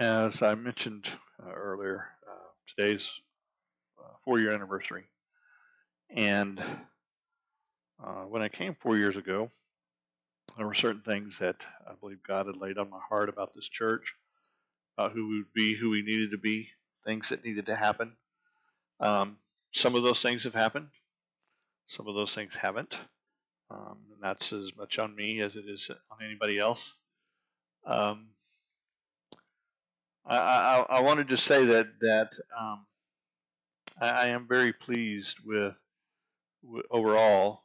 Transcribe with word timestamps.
As 0.00 0.40
I 0.40 0.54
mentioned 0.54 1.10
uh, 1.46 1.52
earlier, 1.52 2.06
uh, 2.26 2.46
today's 2.66 3.20
uh, 3.98 4.14
four 4.24 4.40
year 4.40 4.50
anniversary. 4.50 5.04
And 6.08 6.58
uh, 8.02 8.22
when 8.22 8.40
I 8.40 8.48
came 8.48 8.74
four 8.74 8.96
years 8.96 9.18
ago, 9.18 9.50
there 10.56 10.66
were 10.66 10.72
certain 10.72 11.02
things 11.02 11.38
that 11.40 11.66
I 11.86 11.92
believe 12.00 12.22
God 12.26 12.46
had 12.46 12.56
laid 12.56 12.78
on 12.78 12.88
my 12.88 13.00
heart 13.10 13.28
about 13.28 13.54
this 13.54 13.68
church, 13.68 14.14
about 14.96 15.12
who 15.12 15.28
we 15.28 15.36
would 15.40 15.52
be, 15.52 15.76
who 15.76 15.90
we 15.90 16.00
needed 16.00 16.30
to 16.30 16.38
be, 16.38 16.70
things 17.04 17.28
that 17.28 17.44
needed 17.44 17.66
to 17.66 17.76
happen. 17.76 18.16
Um, 19.00 19.36
some 19.70 19.94
of 19.94 20.02
those 20.02 20.22
things 20.22 20.44
have 20.44 20.54
happened, 20.54 20.88
some 21.88 22.08
of 22.08 22.14
those 22.14 22.34
things 22.34 22.56
haven't. 22.56 22.96
Um, 23.70 23.98
and 24.14 24.22
that's 24.22 24.50
as 24.54 24.74
much 24.74 24.98
on 24.98 25.14
me 25.14 25.42
as 25.42 25.56
it 25.56 25.66
is 25.68 25.90
on 26.10 26.24
anybody 26.24 26.58
else. 26.58 26.94
Um, 27.84 28.28
I, 30.36 30.86
I, 30.88 31.00
wanted 31.00 31.28
to 31.28 31.36
say 31.36 31.64
that 31.64 31.88
that 32.00 32.30
um, 32.58 32.86
I, 34.00 34.08
I, 34.08 34.26
am 34.28 34.46
very 34.46 34.72
pleased 34.72 35.38
with, 35.44 35.74
with, 36.62 36.86
overall 36.90 37.62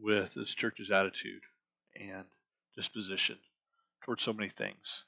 with 0.00 0.34
this 0.34 0.54
church's 0.54 0.90
attitude 0.90 1.40
and 1.98 2.24
disposition 2.76 3.38
towards 4.04 4.22
so 4.22 4.34
many 4.34 4.50
things, 4.50 5.04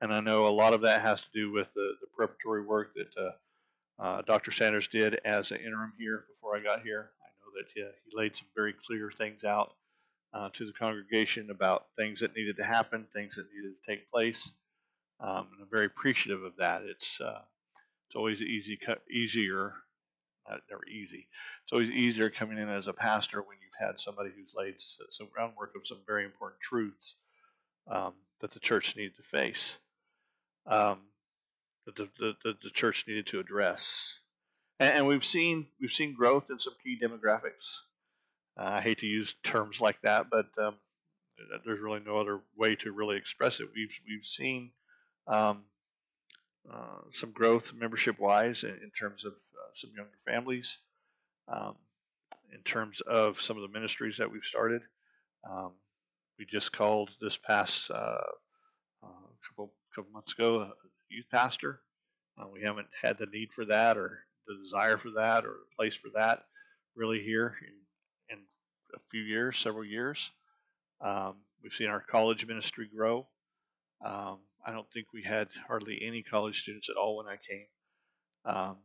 and 0.00 0.14
I 0.14 0.20
know 0.20 0.46
a 0.46 0.48
lot 0.48 0.72
of 0.72 0.80
that 0.80 1.02
has 1.02 1.20
to 1.20 1.28
do 1.34 1.52
with 1.52 1.68
the, 1.74 1.94
the 2.00 2.06
preparatory 2.16 2.62
work 2.62 2.94
that 2.94 3.22
uh, 3.22 4.02
uh, 4.02 4.22
Dr. 4.22 4.50
Sanders 4.50 4.88
did 4.88 5.20
as 5.26 5.50
an 5.50 5.58
interim 5.58 5.92
here 5.98 6.24
before 6.34 6.56
I 6.56 6.60
got 6.60 6.82
here 6.82 7.10
I 7.22 7.28
know 7.44 7.52
that 7.54 7.66
he 7.74 8.16
laid 8.16 8.34
some 8.34 8.48
very 8.56 8.72
clear 8.72 9.10
things 9.10 9.44
out 9.44 9.74
uh, 10.32 10.48
to 10.54 10.66
the 10.66 10.72
congregation 10.72 11.50
about 11.50 11.86
things 11.96 12.20
that 12.20 12.34
needed 12.34 12.56
to 12.56 12.64
happen, 12.64 13.06
things 13.12 13.36
that 13.36 13.46
needed 13.54 13.74
to 13.74 13.90
take 13.90 14.10
place. 14.10 14.52
Um, 15.20 15.48
and 15.52 15.62
I'm 15.62 15.70
very 15.70 15.86
appreciative 15.86 16.42
of 16.42 16.56
that. 16.58 16.82
It's 16.82 17.20
uh, 17.20 17.42
it's 18.08 18.16
always 18.16 18.42
easy, 18.42 18.78
easier, 19.10 19.74
not 20.48 20.60
never 20.70 20.86
easy. 20.86 21.28
It's 21.64 21.72
always 21.72 21.90
easier 21.90 22.30
coming 22.30 22.58
in 22.58 22.68
as 22.68 22.88
a 22.88 22.92
pastor 22.92 23.38
when 23.38 23.58
you've 23.62 23.88
had 23.88 24.00
somebody 24.00 24.30
who's 24.34 24.54
laid 24.56 24.74
some 24.78 25.28
groundwork 25.32 25.72
of 25.76 25.86
some 25.86 26.00
very 26.06 26.24
important 26.24 26.60
truths 26.60 27.14
um, 27.88 28.14
that 28.40 28.50
the 28.50 28.60
church 28.60 28.96
needed 28.96 29.16
to 29.16 29.22
face, 29.22 29.78
um, 30.66 30.98
that 31.86 31.96
the, 31.96 32.08
the, 32.18 32.54
the 32.62 32.70
church 32.70 33.04
needed 33.06 33.26
to 33.28 33.40
address 33.40 34.18
and, 34.80 34.98
and 34.98 35.06
we've 35.06 35.24
seen 35.24 35.66
we've 35.80 35.92
seen 35.92 36.14
growth 36.14 36.44
in 36.50 36.58
some 36.58 36.74
key 36.82 36.98
demographics. 37.02 37.80
Uh, 38.58 38.64
I 38.64 38.80
hate 38.80 38.98
to 38.98 39.06
use 39.06 39.34
terms 39.42 39.80
like 39.80 40.00
that, 40.02 40.26
but 40.30 40.46
um, 40.62 40.76
there's 41.64 41.80
really 41.80 42.00
no 42.04 42.18
other 42.18 42.40
way 42.56 42.76
to 42.76 42.92
really 42.92 43.16
express 43.16 43.60
it. 43.60 43.68
We've 43.74 43.94
we've 44.08 44.26
seen 44.26 44.70
um, 45.26 45.64
uh, 46.72 47.00
some 47.12 47.32
growth 47.32 47.72
membership 47.74 48.18
wise 48.18 48.64
in, 48.64 48.70
in, 48.70 48.90
terms 48.98 49.24
of 49.24 49.32
uh, 49.32 49.70
some 49.74 49.90
younger 49.96 50.18
families, 50.26 50.78
um, 51.48 51.74
in 52.52 52.60
terms 52.60 53.00
of 53.02 53.40
some 53.40 53.56
of 53.56 53.62
the 53.62 53.78
ministries 53.78 54.16
that 54.18 54.30
we've 54.30 54.44
started. 54.44 54.82
Um, 55.50 55.72
we 56.38 56.46
just 56.46 56.72
called 56.72 57.10
this 57.20 57.36
past 57.36 57.90
uh, 57.90 58.18
uh, 59.02 59.26
couple 59.48 59.72
couple 59.94 60.10
months 60.12 60.32
ago 60.32 60.62
a 60.62 60.72
youth 61.08 61.26
pastor. 61.30 61.80
Uh, 62.38 62.46
we 62.52 62.62
haven't 62.62 62.88
had 63.00 63.18
the 63.18 63.26
need 63.26 63.52
for 63.52 63.64
that 63.64 63.96
or 63.96 64.20
the 64.46 64.56
desire 64.62 64.96
for 64.96 65.10
that 65.10 65.44
or 65.44 65.52
the 65.52 65.76
place 65.76 65.94
for 65.94 66.08
that 66.14 66.40
really 66.96 67.20
here 67.20 67.56
in, 68.30 68.36
in 68.36 68.44
a 68.94 68.98
few 69.10 69.22
years, 69.22 69.56
several 69.56 69.84
years. 69.84 70.30
Um, 71.00 71.36
we've 71.62 71.72
seen 71.72 71.88
our 71.88 72.00
college 72.00 72.46
ministry 72.46 72.88
grow. 72.94 73.26
Um, 74.04 74.38
I 74.66 74.72
don't 74.72 74.90
think 74.90 75.08
we 75.12 75.22
had 75.22 75.48
hardly 75.66 76.00
any 76.02 76.22
college 76.22 76.62
students 76.62 76.88
at 76.88 76.96
all 76.96 77.16
when 77.16 77.26
I 77.26 77.36
came. 77.36 77.66
Um, 78.44 78.78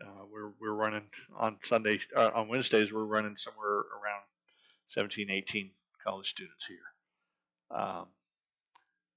uh, 0.00 0.24
we're 0.30 0.52
we're 0.60 0.74
running 0.74 1.08
on 1.36 1.56
Sunday 1.62 2.00
uh, 2.14 2.30
on 2.34 2.48
Wednesdays. 2.48 2.92
We're 2.92 3.04
running 3.04 3.36
somewhere 3.36 3.78
around 3.78 4.24
17, 4.88 5.30
18 5.30 5.70
college 6.04 6.28
students 6.28 6.66
here, 6.66 7.78
um, 7.78 8.06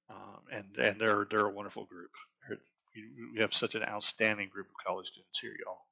um, 0.09 0.41
and 0.51 0.66
and 0.78 1.00
they're 1.00 1.28
they're 1.29 1.47
a 1.47 1.51
wonderful 1.51 1.85
group 1.85 2.12
we 3.33 3.41
have 3.41 3.53
such 3.53 3.75
an 3.75 3.83
outstanding 3.83 4.50
group 4.50 4.67
of 4.67 4.85
college 4.85 5.07
students 5.07 5.39
here, 5.39 5.53
y'all. 5.66 5.85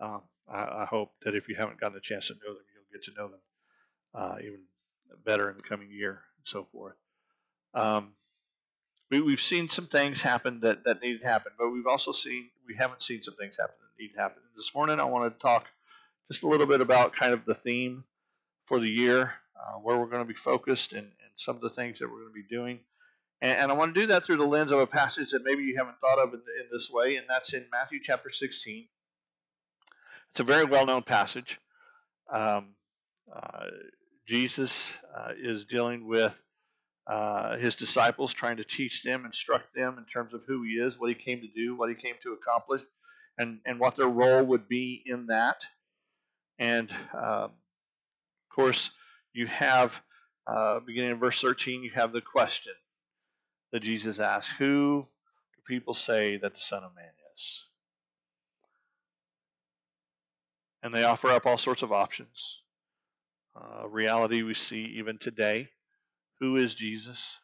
Um, 0.00 0.22
I, 0.48 0.82
I, 0.82 0.86
hope 0.90 1.12
that 1.22 1.34
if 1.34 1.48
you 1.48 1.54
haven't 1.54 1.80
gotten 1.80 1.96
a 1.96 2.00
chance 2.00 2.28
to 2.28 2.34
know 2.34 2.54
them, 2.54 2.64
you'll 2.74 2.92
get 2.92 3.04
to 3.04 3.12
know 3.16 3.28
them 3.28 3.40
uh, 4.14 4.36
even 4.40 4.60
better 5.24 5.50
in 5.50 5.56
the 5.56 5.62
coming 5.62 5.90
year 5.90 6.22
and 6.36 6.46
so 6.46 6.66
forth. 6.72 6.96
Um, 7.74 8.14
we, 9.12 9.20
we've 9.20 9.40
seen 9.40 9.68
some 9.68 9.86
things 9.86 10.22
happen 10.22 10.60
that, 10.60 10.84
that 10.84 11.02
needed 11.02 11.20
to 11.20 11.28
happen, 11.28 11.52
but 11.58 11.68
we've 11.68 11.86
also 11.86 12.12
seen, 12.12 12.48
we 12.66 12.74
haven't 12.74 13.02
seen 13.02 13.22
some 13.22 13.36
things 13.36 13.58
happen 13.60 13.74
that 13.78 14.02
need 14.02 14.14
to 14.14 14.18
happen. 14.18 14.42
This 14.56 14.74
morning, 14.74 14.98
I 14.98 15.04
want 15.04 15.32
to 15.32 15.38
talk 15.38 15.66
just 16.30 16.42
a 16.42 16.48
little 16.48 16.66
bit 16.66 16.80
about 16.80 17.12
kind 17.12 17.34
of 17.34 17.44
the 17.44 17.54
theme 17.54 18.04
for 18.64 18.80
the 18.80 18.90
year, 18.90 19.34
uh, 19.54 19.74
where 19.74 19.98
we're 19.98 20.06
going 20.06 20.22
to 20.22 20.28
be 20.28 20.34
focused, 20.34 20.92
and, 20.92 21.04
and 21.04 21.32
some 21.36 21.54
of 21.56 21.60
the 21.60 21.68
things 21.68 21.98
that 21.98 22.08
we're 22.08 22.22
going 22.22 22.32
to 22.32 22.42
be 22.42 22.48
doing. 22.48 22.80
And, 23.42 23.58
and, 23.58 23.70
I 23.70 23.74
want 23.74 23.94
to 23.94 24.00
do 24.00 24.06
that 24.06 24.24
through 24.24 24.38
the 24.38 24.46
lens 24.46 24.70
of 24.70 24.78
a 24.78 24.86
passage 24.86 25.30
that 25.32 25.44
maybe 25.44 25.62
you 25.62 25.76
haven't 25.76 26.00
thought 26.00 26.18
of 26.18 26.32
in, 26.32 26.40
in 26.40 26.68
this 26.72 26.90
way, 26.90 27.16
and 27.16 27.26
that's 27.28 27.52
in 27.52 27.66
Matthew 27.70 28.00
chapter 28.02 28.30
16. 28.30 28.86
It's 30.30 30.40
a 30.40 30.44
very 30.44 30.64
well 30.64 30.86
known 30.86 31.02
passage. 31.02 31.60
Um, 32.32 32.68
uh, 33.30 33.66
Jesus 34.26 34.96
uh, 35.14 35.32
is 35.36 35.66
dealing 35.66 36.06
with 36.06 36.42
uh, 37.06 37.56
his 37.56 37.74
disciples, 37.74 38.32
trying 38.32 38.56
to 38.58 38.64
teach 38.64 39.02
them, 39.02 39.24
instruct 39.24 39.74
them 39.74 39.98
in 39.98 40.04
terms 40.04 40.34
of 40.34 40.42
who 40.46 40.62
he 40.62 40.72
is, 40.72 40.98
what 40.98 41.08
he 41.08 41.14
came 41.14 41.40
to 41.40 41.48
do, 41.48 41.76
what 41.76 41.88
he 41.88 41.94
came 41.94 42.14
to 42.22 42.32
accomplish, 42.32 42.82
and, 43.38 43.60
and 43.66 43.80
what 43.80 43.96
their 43.96 44.08
role 44.08 44.44
would 44.44 44.68
be 44.68 45.02
in 45.04 45.26
that. 45.26 45.64
And 46.58 46.90
um, 47.12 47.50
of 48.50 48.54
course, 48.54 48.90
you 49.32 49.46
have, 49.46 50.00
uh, 50.46 50.80
beginning 50.80 51.12
in 51.12 51.18
verse 51.18 51.40
13, 51.40 51.82
you 51.82 51.90
have 51.90 52.12
the 52.12 52.20
question 52.20 52.74
that 53.72 53.80
Jesus 53.80 54.20
asked 54.20 54.50
Who 54.58 55.08
do 55.54 55.62
people 55.66 55.94
say 55.94 56.36
that 56.36 56.54
the 56.54 56.60
Son 56.60 56.84
of 56.84 56.94
Man 56.94 57.10
is? 57.34 57.64
And 60.82 60.94
they 60.94 61.04
offer 61.04 61.28
up 61.28 61.46
all 61.46 61.58
sorts 61.58 61.82
of 61.82 61.92
options. 61.92 62.62
Uh, 63.54 63.88
reality 63.88 64.42
we 64.42 64.54
see 64.54 64.84
even 64.96 65.18
today. 65.18 65.68
Who 66.42 66.56
is 66.56 66.74
Jesus? 66.74 67.38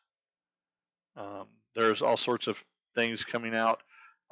Um, 1.17 1.47
there's 1.77 2.03
all 2.03 2.17
sorts 2.17 2.49
of 2.49 2.65
things 2.97 3.25
coming 3.25 3.55
out, 3.55 3.79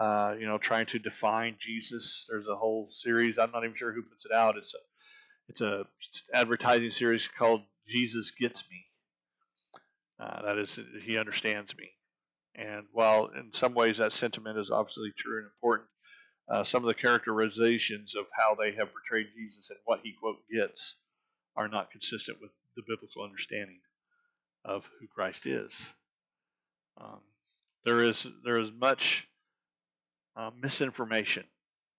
uh, 0.00 0.34
you 0.36 0.44
know, 0.44 0.58
trying 0.58 0.86
to 0.86 0.98
define 0.98 1.54
Jesus. 1.60 2.26
There's 2.28 2.48
a 2.48 2.56
whole 2.56 2.88
series. 2.90 3.38
I'm 3.38 3.52
not 3.52 3.62
even 3.62 3.76
sure 3.76 3.92
who 3.92 4.02
puts 4.02 4.26
it 4.26 4.32
out. 4.32 4.56
It's 4.56 4.74
a 4.74 4.78
it's 5.48 5.60
a 5.60 5.86
advertising 6.36 6.90
series 6.90 7.28
called 7.28 7.60
Jesus 7.86 8.32
Gets 8.32 8.64
Me. 8.68 8.86
Uh, 10.18 10.42
that 10.42 10.58
is, 10.58 10.80
he 11.00 11.16
understands 11.16 11.76
me. 11.76 11.92
And 12.56 12.86
while 12.90 13.26
in 13.38 13.52
some 13.52 13.72
ways 13.72 13.98
that 13.98 14.10
sentiment 14.10 14.58
is 14.58 14.72
obviously 14.72 15.12
true 15.16 15.38
and 15.38 15.46
important, 15.46 15.88
uh, 16.48 16.64
some 16.64 16.82
of 16.82 16.88
the 16.88 16.94
characterizations 16.94 18.16
of 18.16 18.24
how 18.36 18.56
they 18.56 18.72
have 18.72 18.88
portrayed 18.90 19.28
Jesus 19.36 19.70
and 19.70 19.78
what 19.84 20.00
he, 20.02 20.12
quote, 20.20 20.38
gets 20.52 20.96
are 21.54 21.68
not 21.68 21.92
consistent 21.92 22.38
with 22.40 22.50
the 22.74 22.82
biblical 22.82 23.22
understanding 23.22 23.78
of 24.66 24.88
who 25.00 25.06
Christ 25.06 25.46
is. 25.46 25.94
Um, 27.00 27.20
there 27.84 28.02
is 28.02 28.26
there 28.44 28.58
is 28.58 28.72
much 28.72 29.28
uh, 30.34 30.50
misinformation 30.60 31.44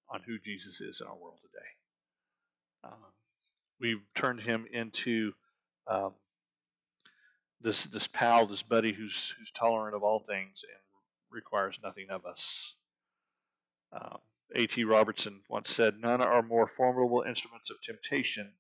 on 0.10 0.22
who 0.26 0.38
Jesus 0.38 0.82
is 0.82 1.02
in 1.02 1.08
our 1.08 1.16
world 1.16 1.40
today. 1.42 1.66
Um, 2.84 3.06
we've 3.80 4.04
turned 4.16 4.42
him 4.42 4.68
into 4.72 5.34
um, 5.88 6.14
this 7.62 7.86
this 7.86 8.08
pal, 8.08 8.46
this 8.46 8.64
buddy 8.64 8.92
who's 8.92 9.34
who's 9.40 9.52
tolerant 9.52 9.96
of 9.96 10.04
all 10.04 10.20
things 10.20 10.64
and 10.64 10.82
requires 11.32 11.80
nothing 11.82 12.08
of 12.10 12.26
us. 12.26 12.76
Um, 13.94 14.18
A.T. 14.56 14.84
Robertson 14.84 15.42
once 15.50 15.70
said, 15.70 16.00
"None 16.00 16.22
are 16.22 16.44
more 16.44 16.68
formidable 16.68 17.24
instruments 17.26 17.70
of 17.70 17.82
temptation 17.82 18.54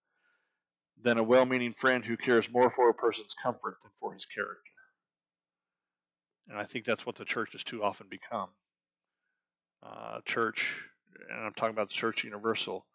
than 1.01 1.17
a 1.17 1.23
well-meaning 1.23 1.73
friend 1.73 2.03
who 2.03 2.17
cares 2.17 2.49
more 2.49 2.69
for 2.69 2.89
a 2.89 2.93
person's 2.93 3.33
comfort 3.33 3.77
than 3.83 3.91
for 3.99 4.13
his 4.13 4.25
character." 4.25 4.71
And 6.47 6.57
I 6.57 6.63
think 6.63 6.85
that's 6.85 7.05
what 7.05 7.15
the 7.15 7.25
church 7.25 7.51
has 7.53 7.63
too 7.63 7.83
often 7.83 8.07
become. 8.09 8.49
Uh, 9.83 10.21
church, 10.25 10.85
and 11.29 11.39
I'm 11.39 11.53
talking 11.53 11.75
about 11.75 11.89
the 11.89 11.95
church 11.95 12.23
universal, 12.23 12.85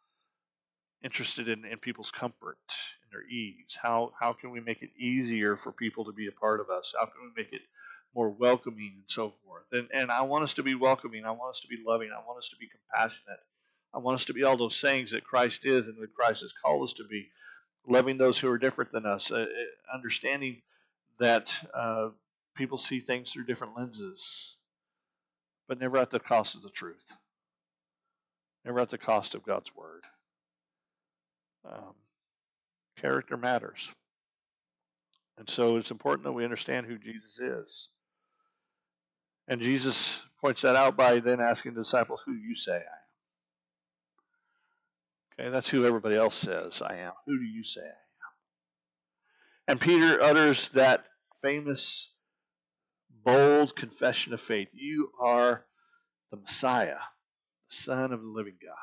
interested 1.04 1.49
in, 1.49 1.64
in 1.64 1.78
people's 1.78 2.10
comfort 2.10 2.58
and 3.02 3.12
their 3.12 3.26
ease? 3.28 3.76
How 3.81 4.12
how 4.19 4.32
can 4.32 4.50
we 4.50 4.60
make 4.60 4.82
it 4.82 4.90
easier 4.96 5.56
for 5.56 5.72
people 5.72 6.04
to 6.04 6.12
be 6.12 6.28
a 6.28 6.32
part 6.32 6.60
of 6.60 6.70
us? 6.70 6.94
How 6.99 7.06
can 7.06 7.22
we 7.22 7.43
make 7.43 7.52
it 7.52 7.62
more 8.14 8.31
welcoming 8.31 8.93
and 8.96 9.04
so 9.08 9.34
forth? 9.44 9.64
And 9.72 9.88
and 9.93 10.10
I 10.10 10.22
want 10.22 10.44
us 10.44 10.54
to 10.54 10.62
be 10.62 10.75
welcoming. 10.75 11.25
I 11.25 11.31
want 11.31 11.50
us 11.50 11.60
to 11.60 11.69
be 11.69 11.82
loving. 11.84 12.10
I 12.10 12.25
want 12.26 12.38
us 12.38 12.49
to 12.50 12.56
be 12.56 12.69
compassionate. 12.69 13.40
I 13.94 13.99
want 13.99 14.14
us 14.14 14.25
to 14.26 14.32
be 14.32 14.44
all 14.44 14.56
those 14.56 14.81
things 14.81 15.10
that 15.10 15.25
Christ 15.25 15.64
is 15.64 15.88
and 15.88 15.96
that 16.00 16.14
Christ 16.14 16.43
has 16.43 16.52
called 16.52 16.84
us 16.84 16.94
to 16.94 17.04
be. 17.04 17.28
Loving 17.87 18.19
those 18.19 18.38
who 18.38 18.49
are 18.49 18.58
different 18.58 18.93
than 18.93 19.06
us, 19.06 19.32
uh, 19.32 19.37
uh 19.37 19.94
understanding 19.94 20.62
that 21.19 21.52
uh, 21.75 22.11
people 22.55 22.79
see 22.79 23.00
things 23.00 23.32
through 23.32 23.44
different 23.44 23.76
lenses. 23.76 24.56
but 25.69 25.81
never 25.81 25.96
at 25.96 26.11
the 26.11 26.20
cost 26.20 26.55
of 26.55 26.62
the 26.62 26.70
truth, 26.70 27.17
never 28.64 28.81
at 28.81 28.90
the 28.90 28.99
cost 28.99 29.34
of 29.34 29.43
God's 29.43 29.75
word. 29.75 30.05
Um, 31.64 31.94
character 32.96 33.37
matters. 33.37 33.94
And 35.38 35.49
so 35.49 35.76
it's 35.76 35.90
important 35.90 36.25
that 36.25 36.32
we 36.32 36.44
understand 36.44 36.87
who 36.87 36.99
Jesus 36.99 37.40
is. 37.40 37.88
And 39.49 39.61
Jesus 39.61 40.25
points 40.40 40.62
that 40.62 40.76
out 40.76 40.96
by 40.96 41.20
then 41.20 41.40
asking 41.40 41.75
the 41.75 41.82
disciples, 41.82 42.23
Who 42.26 42.32
you 42.32 42.55
say 42.55 42.75
I 42.75 42.76
am? 42.76 43.01
Okay, 45.43 45.50
that's 45.50 45.71
who 45.71 45.85
everybody 45.85 46.15
else 46.15 46.37
says 46.37 46.83
I 46.83 46.99
am. 46.99 47.12
Who 47.27 47.37
do 47.37 47.44
you 47.44 47.65
say 47.65 47.81
I 47.81 47.85
am? 47.85 47.93
And 49.67 49.81
Peter 49.81 50.23
utters 50.23 50.69
that 50.69 51.09
famous, 51.41 52.12
bold 53.25 53.75
confession 53.75 54.33
of 54.33 54.41
faith 54.41 54.69
You 54.73 55.11
are 55.21 55.67
the 56.31 56.37
Messiah, 56.37 56.99
the 57.69 57.75
Son 57.75 58.12
of 58.12 58.23
the 58.23 58.29
living 58.29 58.55
God. 58.62 58.77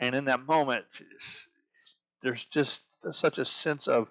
And 0.00 0.16
in 0.16 0.24
that 0.24 0.44
moment, 0.44 0.86
there's 2.22 2.44
just 2.46 2.82
such 3.14 3.38
a 3.38 3.44
sense 3.44 3.86
of 3.86 4.10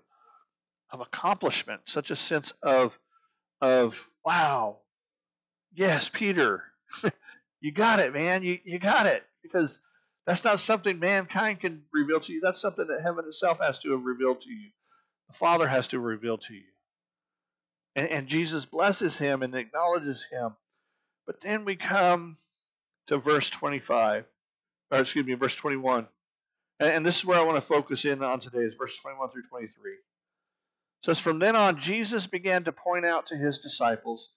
of 0.92 1.02
accomplishment, 1.02 1.82
such 1.90 2.10
a 2.10 2.16
sense 2.16 2.54
of 2.64 3.00
of 3.60 4.08
wow, 4.26 4.80
yes, 5.74 6.10
Peter, 6.10 6.64
you 7.62 7.72
got 7.72 8.00
it, 8.00 8.14
man, 8.14 8.44
you 8.44 8.60
you 8.64 8.80
got 8.80 9.06
it, 9.06 9.24
because 9.42 9.86
that's 10.26 10.44
not 10.44 10.60
something 10.60 11.00
mankind 11.00 11.60
can 11.60 11.84
reveal 11.94 12.20
to 12.22 12.34
you. 12.34 12.42
That's 12.42 12.60
something 12.60 12.88
that 12.88 13.02
heaven 13.04 13.26
itself 13.28 13.60
has 13.62 13.80
to 13.80 13.92
have 13.92 14.04
revealed 14.04 14.42
to 14.42 14.52
you. 14.52 14.70
The 15.28 15.34
Father 15.34 15.68
has 15.68 15.88
to 15.90 16.00
reveal 16.00 16.38
to 16.40 16.54
you. 16.54 16.64
And, 17.96 18.10
and 18.10 18.28
Jesus 18.28 18.66
blesses 18.66 19.18
him 19.18 19.44
and 19.44 19.54
acknowledges 19.56 20.26
him. 20.32 20.56
But 21.26 21.42
then 21.42 21.64
we 21.64 21.76
come 21.76 22.38
to 23.08 23.18
verse 23.18 23.50
25, 23.50 24.26
or 24.92 25.00
excuse 25.00 25.26
me, 25.26 25.34
verse 25.34 25.56
21. 25.56 26.08
And, 26.80 26.90
and 26.92 27.06
this 27.06 27.18
is 27.18 27.26
where 27.26 27.40
I 27.40 27.44
want 27.44 27.58
to 27.58 27.62
focus 27.62 28.06
in 28.06 28.24
on 28.24 28.40
today, 28.40 28.60
is 28.60 28.76
verse 28.76 29.00
21 29.00 29.30
through 29.30 29.48
23. 29.50 29.92
It 29.92 30.00
says, 31.04 31.20
From 31.20 31.38
then 31.38 31.56
on, 31.56 31.78
Jesus 31.78 32.26
began 32.26 32.64
to 32.64 32.72
point 32.72 33.06
out 33.06 33.28
to 33.28 33.38
his 33.38 33.60
disciples 33.60 34.34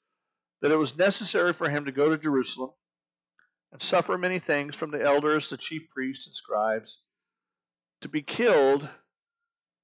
that 0.60 0.70
it 0.70 0.76
was 0.76 0.98
necessary 0.98 1.52
for 1.54 1.70
him 1.70 1.86
to 1.86 1.92
go 1.92 2.10
to 2.10 2.18
Jerusalem 2.18 2.70
and 3.72 3.82
suffer 3.82 4.16
many 4.16 4.38
things 4.38 4.76
from 4.76 4.90
the 4.90 5.02
elders, 5.02 5.50
the 5.50 5.56
chief 5.56 5.88
priests, 5.90 6.26
and 6.26 6.34
scribes, 6.34 7.02
to 8.00 8.08
be 8.08 8.22
killed 8.22 8.88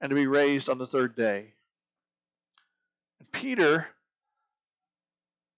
and 0.00 0.10
to 0.10 0.16
be 0.16 0.26
raised 0.26 0.68
on 0.68 0.78
the 0.78 0.86
third 0.86 1.14
day. 1.16 1.54
And 3.18 3.30
Peter 3.32 3.88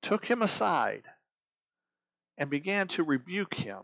took 0.03 0.27
him 0.27 0.43
aside 0.43 1.05
and 2.39 2.51
began 2.51 2.89
to 2.89 3.03
rebuke 3.03 3.55
him. 3.55 3.83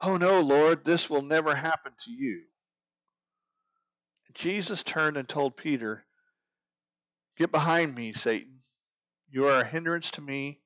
Oh 0.00 0.16
no, 0.16 0.40
Lord, 0.40 0.84
this 0.84 1.10
will 1.10 1.22
never 1.22 1.54
happen 1.54 1.92
to 2.04 2.10
you. 2.10 2.42
Jesus 4.34 4.82
turned 4.82 5.16
and 5.16 5.28
told 5.28 5.56
Peter, 5.56 6.04
Get 7.36 7.50
behind 7.50 7.94
me, 7.94 8.12
Satan. 8.12 8.60
You 9.30 9.46
are 9.46 9.60
a 9.60 9.64
hindrance 9.64 10.10
to 10.12 10.20
me 10.20 10.60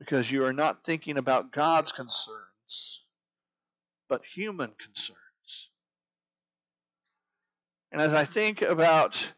because 0.00 0.32
you 0.32 0.44
are 0.44 0.52
not 0.52 0.82
thinking 0.82 1.16
about 1.16 1.52
God's 1.52 1.92
concerns, 1.92 3.04
but 4.08 4.24
human 4.24 4.72
concerns. 4.78 5.70
And 7.92 8.00
as 8.00 8.14
I 8.14 8.24
think 8.24 8.62
about 8.62 9.34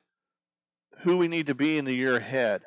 who 1.00 1.18
we 1.18 1.28
need 1.28 1.48
to 1.48 1.54
be 1.54 1.76
in 1.76 1.84
the 1.84 1.94
year 1.94 2.16
ahead, 2.16 2.62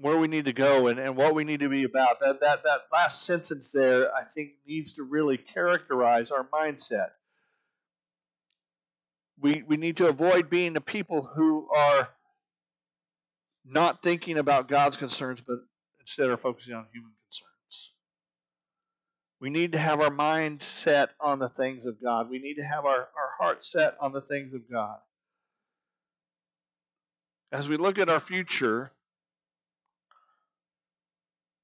where 0.00 0.18
we 0.18 0.28
need 0.28 0.46
to 0.46 0.52
go 0.52 0.88
and, 0.88 0.98
and 0.98 1.16
what 1.16 1.34
we 1.34 1.44
need 1.44 1.60
to 1.60 1.68
be 1.68 1.84
about. 1.84 2.20
That, 2.20 2.40
that, 2.40 2.62
that 2.64 2.80
last 2.92 3.24
sentence 3.24 3.72
there, 3.72 4.14
I 4.14 4.24
think, 4.24 4.52
needs 4.66 4.92
to 4.94 5.02
really 5.02 5.36
characterize 5.36 6.30
our 6.30 6.46
mindset. 6.52 7.10
We, 9.40 9.62
we 9.66 9.76
need 9.76 9.96
to 9.98 10.08
avoid 10.08 10.48
being 10.48 10.72
the 10.72 10.80
people 10.80 11.30
who 11.34 11.68
are 11.74 12.10
not 13.68 14.02
thinking 14.02 14.38
about 14.38 14.68
God's 14.68 14.96
concerns, 14.96 15.40
but 15.40 15.58
instead 16.00 16.28
are 16.28 16.36
focusing 16.36 16.74
on 16.74 16.86
human 16.92 17.12
concerns. 17.24 17.92
We 19.40 19.50
need 19.50 19.72
to 19.72 19.78
have 19.78 20.00
our 20.00 20.10
mind 20.10 20.62
set 20.62 21.10
on 21.20 21.38
the 21.38 21.48
things 21.48 21.86
of 21.86 22.02
God. 22.02 22.30
We 22.30 22.38
need 22.38 22.54
to 22.54 22.64
have 22.64 22.84
our, 22.84 22.96
our 22.98 23.30
heart 23.38 23.64
set 23.64 23.96
on 24.00 24.12
the 24.12 24.20
things 24.20 24.54
of 24.54 24.62
God. 24.70 24.98
As 27.52 27.68
we 27.68 27.76
look 27.76 27.98
at 27.98 28.08
our 28.08 28.20
future, 28.20 28.92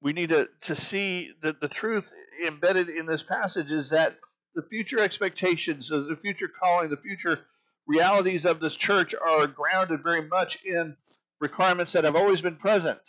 we 0.01 0.13
need 0.13 0.29
to, 0.29 0.49
to 0.61 0.75
see 0.75 1.31
that 1.41 1.61
the 1.61 1.67
truth 1.67 2.13
embedded 2.45 2.89
in 2.89 3.05
this 3.05 3.23
passage 3.23 3.71
is 3.71 3.89
that 3.89 4.17
the 4.55 4.61
future 4.61 4.99
expectations, 4.99 5.89
the 5.89 6.17
future 6.21 6.47
calling, 6.47 6.89
the 6.89 6.97
future 6.97 7.45
realities 7.87 8.45
of 8.45 8.59
this 8.59 8.75
church 8.75 9.15
are 9.15 9.47
grounded 9.47 10.03
very 10.03 10.21
much 10.21 10.63
in 10.63 10.95
requirements 11.43 11.93
that 11.93 12.03
have 12.03 12.15
always 12.15 12.41
been 12.41 12.55
present. 12.55 13.01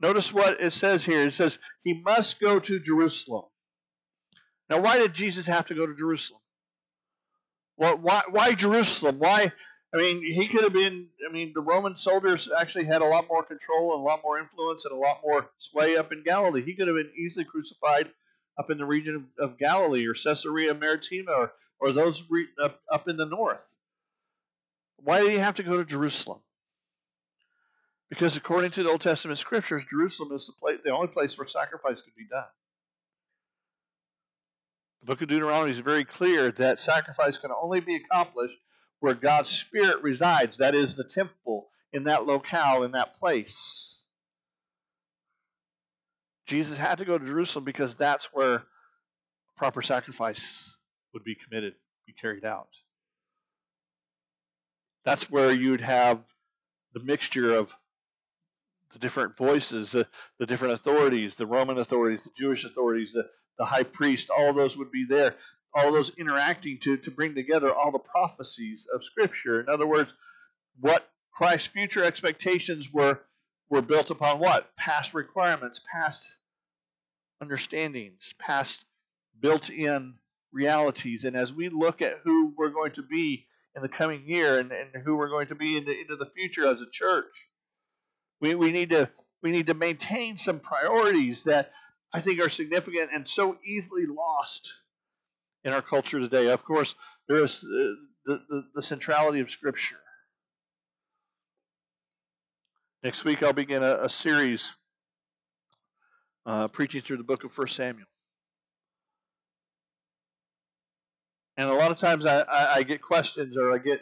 Notice 0.00 0.32
what 0.32 0.60
it 0.60 0.72
says 0.72 1.04
here. 1.04 1.22
It 1.22 1.32
says, 1.32 1.58
He 1.84 2.00
must 2.04 2.40
go 2.40 2.58
to 2.58 2.80
Jerusalem. 2.80 3.44
Now, 4.68 4.80
why 4.80 4.98
did 4.98 5.14
Jesus 5.14 5.46
have 5.46 5.66
to 5.66 5.74
go 5.74 5.86
to 5.86 5.94
Jerusalem? 5.94 6.40
Well, 7.76 7.98
why, 7.98 8.22
why 8.30 8.54
Jerusalem? 8.54 9.18
Why 9.18 9.52
I 9.94 9.96
mean, 9.96 10.22
he 10.22 10.48
could 10.48 10.64
have 10.64 10.72
been. 10.72 11.08
I 11.26 11.32
mean, 11.32 11.52
the 11.54 11.62
Roman 11.62 11.96
soldiers 11.96 12.48
actually 12.58 12.84
had 12.84 13.00
a 13.00 13.06
lot 13.06 13.26
more 13.28 13.42
control 13.42 13.94
and 13.94 14.00
a 14.00 14.04
lot 14.04 14.20
more 14.22 14.38
influence 14.38 14.84
and 14.84 14.92
a 14.92 14.98
lot 14.98 15.20
more 15.24 15.50
sway 15.58 15.96
up 15.96 16.12
in 16.12 16.22
Galilee. 16.24 16.62
He 16.62 16.74
could 16.74 16.88
have 16.88 16.96
been 16.96 17.12
easily 17.16 17.44
crucified 17.44 18.10
up 18.58 18.70
in 18.70 18.78
the 18.78 18.84
region 18.84 19.28
of, 19.38 19.50
of 19.50 19.58
Galilee 19.58 20.06
or 20.06 20.14
Caesarea 20.14 20.74
Maritima 20.74 21.30
or, 21.32 21.52
or 21.80 21.92
those 21.92 22.22
re, 22.28 22.46
up, 22.62 22.80
up 22.92 23.08
in 23.08 23.16
the 23.16 23.24
north. 23.24 23.60
Why 24.98 25.20
did 25.22 25.30
he 25.30 25.38
have 25.38 25.54
to 25.54 25.62
go 25.62 25.76
to 25.76 25.84
Jerusalem? 25.84 26.40
Because 28.08 28.36
according 28.36 28.70
to 28.72 28.82
the 28.82 28.90
Old 28.90 29.00
Testament 29.00 29.38
scriptures, 29.38 29.84
Jerusalem 29.84 30.32
is 30.32 30.46
the, 30.46 30.52
place, 30.52 30.78
the 30.84 30.90
only 30.90 31.08
place 31.08 31.36
where 31.36 31.46
sacrifice 31.46 32.02
could 32.02 32.14
be 32.14 32.26
done. 32.28 32.44
The 35.00 35.06
book 35.06 35.22
of 35.22 35.28
Deuteronomy 35.28 35.70
is 35.70 35.78
very 35.78 36.04
clear 36.04 36.50
that 36.52 36.80
sacrifice 36.80 37.38
can 37.38 37.50
only 37.50 37.80
be 37.80 37.96
accomplished 37.96 38.56
where 39.00 39.14
God's 39.14 39.50
Spirit 39.50 40.02
resides. 40.02 40.56
That 40.56 40.74
is 40.74 40.96
the 40.96 41.04
temple 41.04 41.68
in 41.92 42.04
that 42.04 42.26
locale, 42.26 42.82
in 42.82 42.92
that 42.92 43.14
place. 43.14 44.02
Jesus 46.46 46.78
had 46.78 46.98
to 46.98 47.04
go 47.04 47.18
to 47.18 47.24
Jerusalem 47.24 47.64
because 47.64 47.94
that's 47.94 48.30
where 48.32 48.64
proper 49.56 49.82
sacrifice 49.82 50.74
would 51.12 51.22
be 51.22 51.34
committed, 51.34 51.74
be 52.06 52.14
carried 52.14 52.44
out. 52.44 52.68
That's 55.04 55.30
where 55.30 55.52
you'd 55.52 55.80
have 55.80 56.22
the 56.92 57.00
mixture 57.00 57.54
of 57.54 57.76
the 58.92 58.98
different 58.98 59.36
voices, 59.36 59.92
the, 59.92 60.06
the 60.38 60.46
different 60.46 60.74
authorities, 60.74 61.36
the 61.36 61.46
Roman 61.46 61.78
authorities, 61.78 62.24
the 62.24 62.30
Jewish 62.36 62.64
authorities, 62.64 63.12
the, 63.12 63.28
the 63.58 63.66
high 63.66 63.82
priest, 63.82 64.30
all 64.30 64.52
those 64.52 64.76
would 64.76 64.90
be 64.90 65.04
there 65.04 65.34
all 65.74 65.92
those 65.92 66.10
interacting 66.16 66.78
to, 66.78 66.96
to 66.96 67.10
bring 67.10 67.34
together 67.34 67.72
all 67.72 67.92
the 67.92 67.98
prophecies 67.98 68.86
of 68.92 69.04
Scripture. 69.04 69.60
In 69.60 69.68
other 69.68 69.86
words, 69.86 70.12
what 70.80 71.10
Christ's 71.32 71.68
future 71.68 72.04
expectations 72.04 72.92
were 72.92 73.20
were 73.70 73.82
built 73.82 74.10
upon 74.10 74.38
what? 74.38 74.74
Past 74.76 75.12
requirements, 75.12 75.82
past 75.92 76.38
understandings, 77.40 78.34
past 78.38 78.86
built 79.38 79.68
in 79.68 80.14
realities. 80.52 81.26
And 81.26 81.36
as 81.36 81.52
we 81.52 81.68
look 81.68 82.00
at 82.00 82.20
who 82.24 82.54
we're 82.56 82.70
going 82.70 82.92
to 82.92 83.02
be 83.02 83.46
in 83.78 83.82
the 83.82 83.88
coming 83.88 84.24
year 84.26 84.58
and, 84.58 84.72
and 84.72 85.02
who 85.04 85.16
we're 85.16 85.30
going 85.30 85.46
to 85.46 85.54
be 85.54 85.76
in 85.76 85.84
the, 85.84 85.98
into 85.98 86.16
the 86.16 86.26
future 86.26 86.66
as 86.66 86.82
a 86.82 86.90
church, 86.90 87.48
we, 88.40 88.54
we 88.54 88.72
need 88.72 88.90
to 88.90 89.10
we 89.40 89.52
need 89.52 89.68
to 89.68 89.74
maintain 89.74 90.36
some 90.36 90.58
priorities 90.58 91.44
that 91.44 91.70
I 92.12 92.20
think 92.20 92.40
are 92.40 92.48
significant 92.48 93.10
and 93.14 93.28
so 93.28 93.56
easily 93.64 94.04
lost 94.04 94.68
in 95.62 95.72
our 95.72 95.82
culture 95.82 96.18
today. 96.18 96.50
Of 96.50 96.64
course, 96.64 96.96
there 97.28 97.42
is 97.42 97.62
uh, 97.62 97.94
the, 98.26 98.40
the, 98.48 98.64
the 98.74 98.82
centrality 98.82 99.38
of 99.38 99.48
Scripture. 99.48 100.00
Next 103.04 103.24
week, 103.24 103.44
I'll 103.44 103.52
begin 103.52 103.84
a, 103.84 103.98
a 104.02 104.08
series 104.08 104.74
uh, 106.46 106.66
preaching 106.66 107.00
through 107.00 107.18
the 107.18 107.22
book 107.22 107.44
of 107.44 107.52
First 107.52 107.76
Samuel. 107.76 108.08
And 111.58 111.68
a 111.68 111.74
lot 111.74 111.90
of 111.90 111.98
times 111.98 112.24
I, 112.24 112.42
I, 112.42 112.74
I 112.76 112.82
get 112.84 113.02
questions 113.02 113.58
or 113.58 113.74
I 113.74 113.78
get 113.78 114.00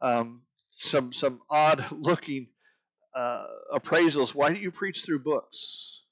um, 0.00 0.40
some 0.70 1.12
some 1.12 1.42
odd 1.50 1.84
looking 1.92 2.48
uh, 3.14 3.44
appraisals. 3.74 4.34
Why 4.34 4.50
do 4.52 4.58
you 4.58 4.70
preach 4.70 5.04
through 5.04 5.18
books? 5.18 6.04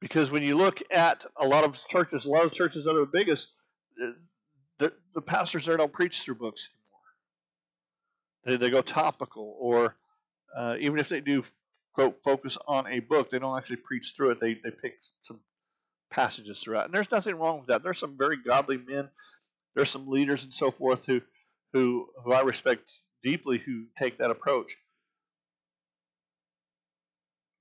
Because 0.00 0.30
when 0.32 0.42
you 0.42 0.56
look 0.56 0.82
at 0.90 1.24
a 1.36 1.46
lot 1.46 1.62
of 1.62 1.80
churches, 1.88 2.26
a 2.26 2.30
lot 2.30 2.44
of 2.44 2.52
churches 2.52 2.84
that 2.84 2.96
are 2.96 3.00
the 3.00 3.10
biggest, 3.10 3.54
uh, 4.02 4.10
the, 4.78 4.92
the 5.14 5.22
pastors 5.22 5.66
there 5.66 5.76
don't 5.76 5.92
preach 5.92 6.20
through 6.20 6.34
books 6.34 6.68
anymore. 8.44 8.58
They, 8.58 8.66
they 8.66 8.70
go 8.70 8.82
topical, 8.82 9.56
or 9.58 9.96
uh, 10.54 10.76
even 10.80 10.98
if 10.98 11.08
they 11.08 11.20
do 11.20 11.44
quote 11.94 12.18
focus 12.24 12.58
on 12.66 12.88
a 12.88 12.98
book, 12.98 13.30
they 13.30 13.38
don't 13.38 13.56
actually 13.56 13.76
preach 13.76 14.14
through 14.16 14.32
it. 14.32 14.40
They 14.40 14.54
they 14.54 14.72
pick 14.72 14.94
some 15.22 15.40
passages 16.10 16.60
throughout, 16.60 16.86
and 16.86 16.94
there's 16.94 17.10
nothing 17.10 17.36
wrong 17.36 17.58
with 17.58 17.68
that. 17.68 17.82
There's 17.82 17.98
some 17.98 18.16
very 18.16 18.36
godly 18.36 18.78
men. 18.78 19.10
There's 19.74 19.90
some 19.90 20.08
leaders 20.08 20.44
and 20.44 20.52
so 20.52 20.70
forth 20.70 21.06
who 21.06 21.20
who 21.72 22.08
who 22.24 22.32
I 22.32 22.42
respect 22.42 22.92
deeply 23.22 23.58
who 23.58 23.86
take 23.98 24.18
that 24.18 24.30
approach. 24.30 24.76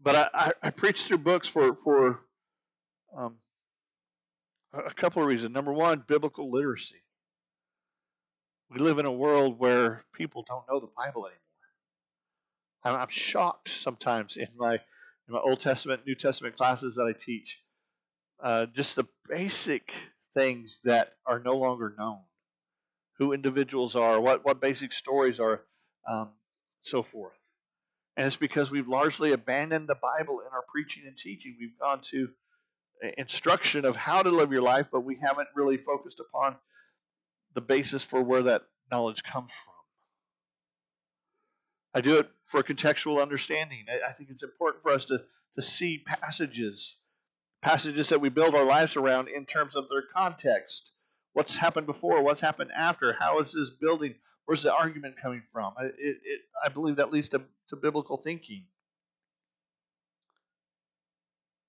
But 0.01 0.15
I, 0.15 0.29
I, 0.33 0.51
I 0.63 0.69
preach 0.69 1.03
through 1.03 1.19
books 1.19 1.47
for 1.47 1.75
for 1.75 2.21
um, 3.15 3.37
a 4.73 4.93
couple 4.93 5.21
of 5.21 5.27
reasons. 5.27 5.53
Number 5.53 5.73
one, 5.73 6.03
biblical 6.07 6.51
literacy. 6.51 7.01
We 8.69 8.79
live 8.79 8.99
in 8.99 9.05
a 9.05 9.11
world 9.11 9.59
where 9.59 10.05
people 10.13 10.43
don't 10.47 10.65
know 10.69 10.79
the 10.79 10.89
Bible 10.97 11.27
anymore. 11.27 11.39
I'm, 12.83 12.95
I'm 12.95 13.09
shocked 13.09 13.69
sometimes 13.69 14.37
in 14.37 14.47
my 14.57 14.73
in 15.27 15.33
my 15.33 15.39
Old 15.39 15.59
Testament, 15.59 16.01
New 16.05 16.15
Testament 16.15 16.55
classes 16.55 16.95
that 16.95 17.03
I 17.03 17.13
teach. 17.17 17.63
Uh, 18.41 18.65
just 18.67 18.95
the 18.95 19.07
basic 19.29 19.93
things 20.33 20.81
that 20.83 21.13
are 21.25 21.39
no 21.39 21.55
longer 21.55 21.95
known, 21.97 22.19
who 23.17 23.31
individuals 23.31 23.95
are, 23.95 24.19
what 24.19 24.43
what 24.45 24.59
basic 24.59 24.91
stories 24.91 25.39
are, 25.39 25.61
um, 26.07 26.31
so 26.81 27.01
forth. 27.01 27.37
And 28.17 28.27
it's 28.27 28.37
because 28.37 28.71
we've 28.71 28.87
largely 28.87 29.31
abandoned 29.31 29.87
the 29.87 29.95
Bible 29.95 30.39
in 30.39 30.47
our 30.53 30.63
preaching 30.71 31.03
and 31.05 31.17
teaching. 31.17 31.57
We've 31.59 31.77
gone 31.79 32.01
to 32.11 32.29
instruction 33.17 33.85
of 33.85 33.95
how 33.95 34.21
to 34.21 34.29
live 34.29 34.51
your 34.51 34.61
life, 34.61 34.89
but 34.91 35.01
we 35.01 35.17
haven't 35.21 35.49
really 35.55 35.77
focused 35.77 36.19
upon 36.19 36.57
the 37.53 37.61
basis 37.61 38.03
for 38.03 38.21
where 38.21 38.43
that 38.43 38.63
knowledge 38.91 39.23
comes 39.23 39.51
from. 39.51 39.73
I 41.93 42.01
do 42.01 42.17
it 42.17 42.29
for 42.43 42.61
contextual 42.61 43.21
understanding. 43.21 43.85
I, 44.07 44.11
think 44.11 44.29
it's 44.29 44.43
important 44.43 44.83
for 44.83 44.91
us 44.91 45.05
to, 45.05 45.21
to 45.55 45.61
see 45.61 46.03
passages, 46.05 46.97
passages 47.65 48.09
that 48.09 48.21
we 48.21 48.29
build 48.29 48.53
our 48.53 48.63
lives 48.63 48.95
around 48.95 49.27
in 49.27 49.43
terms 49.43 49.75
of 49.75 49.89
their 49.89 50.03
context. 50.03 50.91
What's 51.33 51.57
happened 51.57 51.87
before? 51.87 52.21
What's 52.21 52.39
happened 52.39 52.69
after? 52.77 53.13
How 53.13 53.39
is 53.39 53.53
this 53.53 53.71
building? 53.71 54.13
Where's 54.45 54.61
the 54.61 54.71
argument 54.71 55.17
coming 55.17 55.41
from? 55.51 55.73
I, 55.75 55.85
it, 55.85 55.95
it, 55.97 56.41
I 56.63 56.69
believe 56.69 56.97
that 56.97 57.11
leads 57.11 57.27
to, 57.29 57.41
to 57.69 57.75
biblical 57.75 58.17
thinking. 58.17 58.65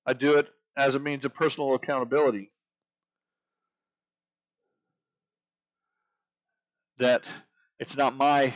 I 0.04 0.12
do 0.12 0.36
it 0.36 0.50
as 0.76 0.94
a 0.94 0.98
means 0.98 1.24
of 1.24 1.32
personal 1.32 1.74
accountability. 1.74 2.50
That 6.98 7.26
it's 7.78 7.96
not 7.96 8.14
my 8.14 8.52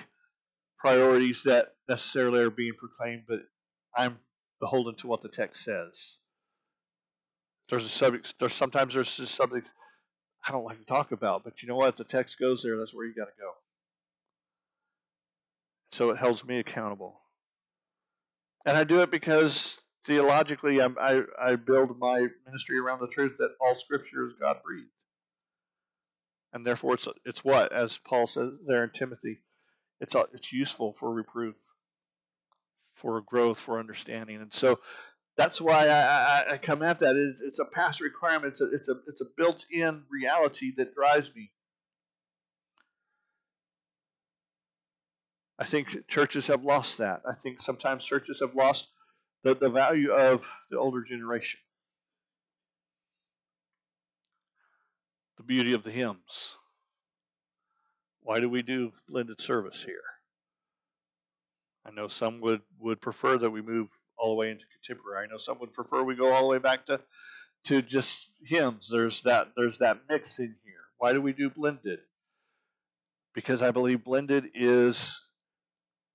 priorities 0.79 1.45
that 1.45 1.73
necessarily 1.89 2.41
are 2.41 2.51
being 2.51 2.75
proclaimed, 2.79 3.23
but 3.27 3.41
I'm 3.97 4.19
beholden 4.61 4.95
to 4.97 5.07
what 5.07 5.23
the 5.23 5.31
text 5.31 5.65
says. 5.65 6.19
There's 7.71 7.85
a 7.85 7.89
subject. 7.89 8.35
There's 8.41 8.53
sometimes 8.53 8.95
there's 8.95 9.17
just 9.17 9.35
subjects 9.35 9.73
I 10.47 10.53
don't 10.53 10.65
like 10.65 10.79
to 10.79 10.85
talk 10.85 11.13
about, 11.13 11.45
but 11.45 11.63
you 11.63 11.69
know 11.69 11.77
what? 11.77 11.91
If 11.91 11.97
the 11.97 12.05
text 12.05 12.39
goes 12.39 12.63
there, 12.63 12.77
that's 12.77 12.95
where 12.95 13.07
you 13.07 13.15
got 13.15 13.27
to 13.27 13.41
go. 13.41 13.53
So 15.93 16.11
it 16.11 16.19
holds 16.19 16.45
me 16.45 16.59
accountable, 16.59 17.21
and 18.65 18.77
I 18.77 18.85
do 18.85 19.01
it 19.01 19.11
because 19.11 19.81
theologically, 20.05 20.81
I'm, 20.81 20.97
i 21.01 21.23
I 21.41 21.57
build 21.57 21.99
my 21.99 22.27
ministry 22.47 22.79
around 22.79 23.01
the 23.01 23.09
truth 23.09 23.37
that 23.39 23.51
all 23.61 23.75
Scripture 23.75 24.25
is 24.25 24.33
God 24.33 24.59
breathed, 24.65 24.89
and 26.53 26.67
therefore 26.67 26.95
it's 26.95 27.09
it's 27.25 27.45
what, 27.45 27.73
as 27.73 27.99
Paul 27.99 28.27
says 28.27 28.55
there 28.67 28.85
in 28.85 28.91
Timothy, 28.91 29.43
it's 30.01 30.17
it's 30.33 30.53
useful 30.53 30.93
for 30.93 31.13
reproof, 31.13 31.75
for 32.95 33.21
growth, 33.21 33.61
for 33.61 33.79
understanding, 33.79 34.41
and 34.41 34.53
so 34.53 34.81
that's 35.41 35.59
why 35.59 35.89
I, 35.89 36.01
I, 36.01 36.53
I 36.53 36.57
come 36.59 36.83
at 36.83 36.99
that. 36.99 37.17
It's, 37.17 37.41
it's 37.41 37.59
a 37.61 37.65
past 37.65 38.03
requirement. 38.03 38.51
It's 38.51 38.61
a 38.61 38.71
it's 38.75 38.89
a 38.91 38.97
it's 39.07 39.23
a 39.23 39.25
built-in 39.39 40.05
reality 40.11 40.71
that 40.77 40.95
drives 40.95 41.35
me. 41.35 41.51
I 45.59 45.65
think 45.65 46.07
churches 46.09 46.47
have 46.49 46.63
lost 46.63 46.99
that. 46.99 47.23
I 47.27 47.35
think 47.35 47.63
sometimes 47.63 48.05
churches 48.05 48.41
have 48.41 48.55
lost 48.55 48.89
the, 49.43 49.55
the 49.55 49.71
value 49.71 50.11
of 50.13 50.47
the 50.71 50.79
older 50.79 51.03
generation. 51.03 51.61
The 55.39 55.43
beauty 55.43 55.73
of 55.73 55.85
the 55.85 55.91
hymns. 55.91 56.59
Why 58.23 58.41
do 58.41 58.49
we 58.51 58.61
do 58.61 58.93
blended 59.09 59.41
service 59.41 59.83
here? 59.83 60.03
I 61.87 61.91
know 61.91 62.09
some 62.09 62.41
would, 62.43 62.61
would 62.79 63.01
prefer 63.01 63.39
that 63.39 63.51
we 63.51 63.63
move 63.63 64.00
all 64.21 64.31
the 64.31 64.37
way 64.37 64.51
into 64.51 64.65
contemporary. 64.67 65.25
I 65.25 65.31
know 65.31 65.39
some 65.39 65.59
would 65.61 65.73
prefer 65.73 66.03
we 66.03 66.15
go 66.15 66.33
all 66.33 66.43
the 66.43 66.49
way 66.49 66.59
back 66.59 66.87
to 66.87 67.01
to 67.65 67.83
just 67.83 68.33
hymns. 68.45 68.89
There's 68.91 69.23
that 69.23 69.49
there's 69.57 69.79
that 69.79 70.01
mix 70.09 70.39
in 70.39 70.57
here. 70.65 70.75
Why 70.99 71.13
do 71.13 71.21
we 71.21 71.33
do 71.33 71.51
blended? 71.51 72.01
Because 73.35 73.63
I 73.63 73.71
believe 73.71 74.05
blended 74.05 74.51
is 74.55 75.23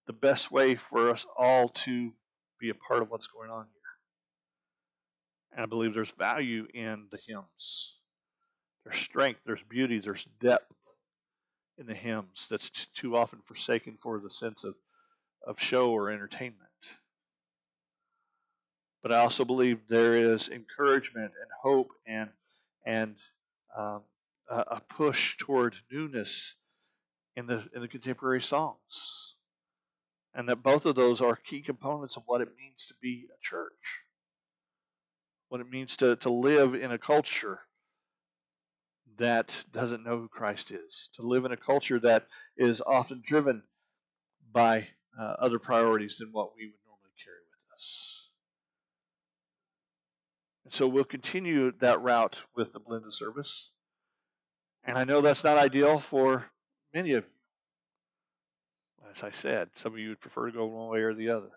the 0.05 0.13
best 0.13 0.51
way 0.51 0.75
for 0.75 1.09
us 1.09 1.25
all 1.37 1.69
to 1.69 2.13
be 2.59 2.69
a 2.69 2.75
part 2.75 3.01
of 3.01 3.09
what's 3.09 3.27
going 3.27 3.49
on 3.49 3.65
here. 3.65 3.81
And 5.53 5.63
I 5.63 5.65
believe 5.65 5.93
there's 5.93 6.11
value 6.11 6.67
in 6.73 7.07
the 7.11 7.19
hymns. 7.25 7.97
There's 8.83 8.97
strength, 8.97 9.39
there's 9.45 9.63
beauty, 9.63 9.99
there's 9.99 10.25
depth 10.39 10.75
in 11.77 11.87
the 11.87 11.95
hymns 11.95 12.47
that's 12.49 12.69
too 12.69 13.15
often 13.15 13.39
forsaken 13.45 13.97
for 13.99 14.19
the 14.19 14.29
sense 14.29 14.63
of, 14.63 14.75
of 15.45 15.59
show 15.59 15.91
or 15.91 16.11
entertainment. 16.11 16.69
But 19.05 19.13
I 19.13 19.19
also 19.19 19.45
believe 19.45 19.87
there 19.87 20.15
is 20.15 20.49
encouragement 20.49 21.31
and 21.39 21.51
hope 21.61 21.91
and 22.07 22.31
and 22.87 23.17
um, 23.77 24.01
a, 24.49 24.81
push 24.81 25.37
toward 25.37 25.75
newness 25.91 26.55
in 27.35 27.45
the 27.45 27.69
in 27.75 27.81
the 27.81 27.87
contemporary 27.87 28.41
songs. 28.41 29.35
And 30.33 30.49
that 30.49 30.63
both 30.63 30.87
of 30.87 30.95
those 30.95 31.21
are 31.21 31.35
key 31.35 31.61
components 31.61 32.17
of 32.17 32.23
what 32.25 32.41
it 32.41 32.47
means 32.57 32.87
to 32.87 32.95
be 32.99 33.27
a 33.31 33.37
church, 33.43 34.01
what 35.49 35.61
it 35.61 35.69
means 35.69 35.95
to, 35.97 36.15
to 36.15 36.31
live 36.31 36.73
in 36.73 36.91
a 36.91 36.97
culture 36.97 37.59
that 39.17 39.65
doesn't 39.71 40.03
know 40.03 40.17
who 40.17 40.27
Christ 40.27 40.71
is, 40.71 41.11
to 41.13 41.21
live 41.21 41.45
in 41.45 41.51
a 41.51 41.57
culture 41.57 41.99
that 41.99 42.25
is 42.57 42.81
often 42.87 43.21
driven 43.23 43.61
by 44.51 44.87
uh, 45.15 45.35
other 45.37 45.59
priorities 45.59 46.17
than 46.17 46.29
what 46.31 46.55
we 46.57 46.65
would 46.65 46.79
normally 46.87 47.13
carry 47.23 47.37
with 47.37 47.75
us. 47.75 48.14
And 50.65 50.73
so 50.73 50.87
we'll 50.87 51.05
continue 51.05 51.71
that 51.79 52.01
route 52.01 52.43
with 52.55 52.73
the 52.73 52.79
blended 52.79 53.13
service. 53.13 53.71
And 54.83 54.97
I 54.97 55.05
know 55.05 55.21
that's 55.21 55.43
not 55.43 55.57
ideal 55.57 55.99
for 55.99 56.51
many 56.93 57.13
of 57.13 57.23
you 57.23 57.35
as 59.15 59.23
I 59.23 59.31
said, 59.31 59.69
some 59.73 59.93
of 59.93 59.99
you 59.99 60.09
would 60.09 60.19
prefer 60.19 60.47
to 60.47 60.51
go 60.51 60.65
one 60.65 60.89
way 60.89 61.01
or 61.01 61.13
the 61.13 61.29
other. 61.29 61.51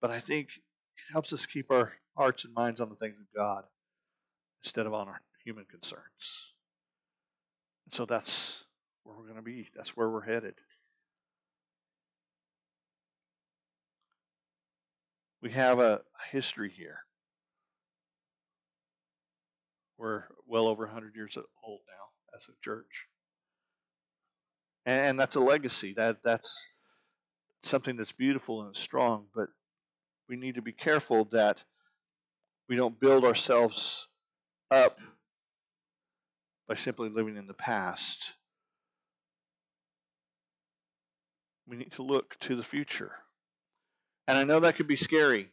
But 0.00 0.10
I 0.10 0.20
think 0.20 0.50
it 0.56 1.12
helps 1.12 1.32
us 1.32 1.46
keep 1.46 1.70
our 1.70 1.92
hearts 2.16 2.44
and 2.44 2.54
minds 2.54 2.80
on 2.80 2.90
the 2.90 2.94
things 2.94 3.16
of 3.18 3.26
God 3.34 3.64
instead 4.62 4.86
of 4.86 4.94
on 4.94 5.08
our 5.08 5.20
human 5.44 5.64
concerns. 5.64 6.52
And 7.86 7.94
so 7.94 8.06
that's 8.06 8.64
where 9.02 9.16
we're 9.16 9.24
going 9.24 9.36
to 9.36 9.42
be. 9.42 9.68
That's 9.74 9.96
where 9.96 10.08
we're 10.08 10.22
headed. 10.22 10.54
We 15.42 15.50
have 15.50 15.78
a, 15.78 16.02
history 16.30 16.70
here. 16.70 16.98
We're 19.98 20.24
well 20.46 20.68
over 20.68 20.84
100 20.84 21.16
years 21.16 21.36
old 21.64 21.80
now 21.88 22.36
as 22.36 22.46
a 22.48 22.52
church 22.62 23.08
and 24.86 25.18
that's 25.18 25.36
a 25.36 25.40
legacy. 25.40 25.92
That 25.94 26.22
that's 26.24 26.72
something 27.62 27.96
that's 27.96 28.12
beautiful 28.12 28.62
and 28.62 28.76
strong. 28.76 29.26
But 29.34 29.48
we 30.28 30.36
need 30.36 30.54
to 30.54 30.62
be 30.62 30.72
careful 30.72 31.24
that 31.26 31.64
we 32.68 32.76
don't 32.76 32.98
build 32.98 33.24
ourselves 33.24 34.08
up 34.70 35.00
by 36.68 36.74
simply 36.74 37.08
living 37.08 37.36
in 37.36 37.46
the 37.46 37.54
past. 37.54 38.36
We 41.66 41.76
need 41.76 41.92
to 41.92 42.02
look 42.02 42.36
to 42.40 42.56
the 42.56 42.62
future. 42.62 43.12
And 44.30 44.38
I 44.38 44.44
know 44.44 44.60
that 44.60 44.76
could 44.76 44.86
be 44.86 44.94
scary. 44.94 45.48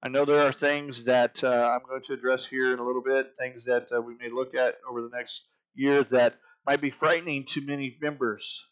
I 0.00 0.08
know 0.08 0.24
there 0.24 0.46
are 0.46 0.52
things 0.52 1.02
that 1.04 1.42
uh, 1.42 1.72
I'm 1.74 1.84
going 1.84 2.02
to 2.02 2.12
address 2.12 2.46
here 2.46 2.72
in 2.72 2.78
a 2.78 2.84
little 2.84 3.02
bit, 3.02 3.32
things 3.36 3.64
that 3.64 3.88
uh, 3.92 4.00
we 4.00 4.14
may 4.14 4.28
look 4.28 4.54
at 4.54 4.76
over 4.88 5.02
the 5.02 5.10
next 5.12 5.48
year 5.74 6.04
that 6.04 6.36
might 6.64 6.80
be 6.80 6.90
frightening 6.90 7.46
to 7.46 7.62
many 7.62 7.98
members 8.00 8.64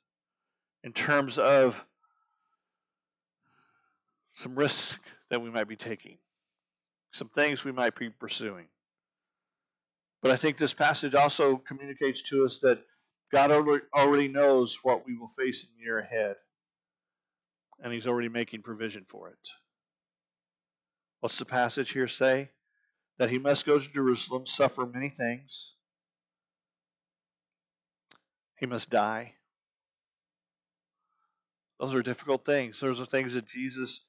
in 0.85 0.93
terms 0.93 1.37
of 1.37 1.85
some 4.35 4.55
risk 4.55 5.03
that 5.31 5.43
we 5.43 5.51
might 5.51 5.67
be 5.67 5.75
taking, 5.75 6.19
some 7.11 7.31
things 7.31 7.65
we 7.65 7.73
might 7.73 7.97
be 7.97 8.09
pursuing. 8.09 8.67
But 10.23 10.31
I 10.31 10.37
think 10.37 10.59
this 10.59 10.75
passage 10.75 11.17
also 11.17 11.57
communicates 11.57 12.23
to 12.31 12.45
us 12.45 12.61
that 12.61 12.85
God 13.33 13.51
already 13.51 14.29
knows 14.29 14.79
what 14.85 15.05
we 15.05 15.17
will 15.17 15.27
face 15.27 15.65
in 15.65 15.71
the 15.77 15.83
year 15.83 15.99
ahead, 15.99 16.37
and 17.83 17.93
He's 17.93 18.07
already 18.07 18.29
making 18.29 18.63
provision 18.63 19.05
for 19.07 19.29
it. 19.29 19.49
What's 21.21 21.39
the 21.39 21.45
passage 21.45 21.93
here 21.93 22.09
say? 22.09 22.51
That 23.19 23.31
He 23.31 23.39
must 23.39 23.67
go 23.67 23.79
to 23.79 23.93
Jerusalem, 23.93 24.47
suffer 24.47 24.87
many 24.87 25.09
things. 25.09 25.75
He 28.59 28.67
must 28.67 28.91
die. 28.91 29.35
Those 31.79 31.95
are 31.95 32.03
difficult 32.03 32.45
things. 32.45 32.81
Those 32.81 33.01
are 33.01 33.05
things 33.05 33.35
that 33.35 33.47
Jesus 33.47 34.01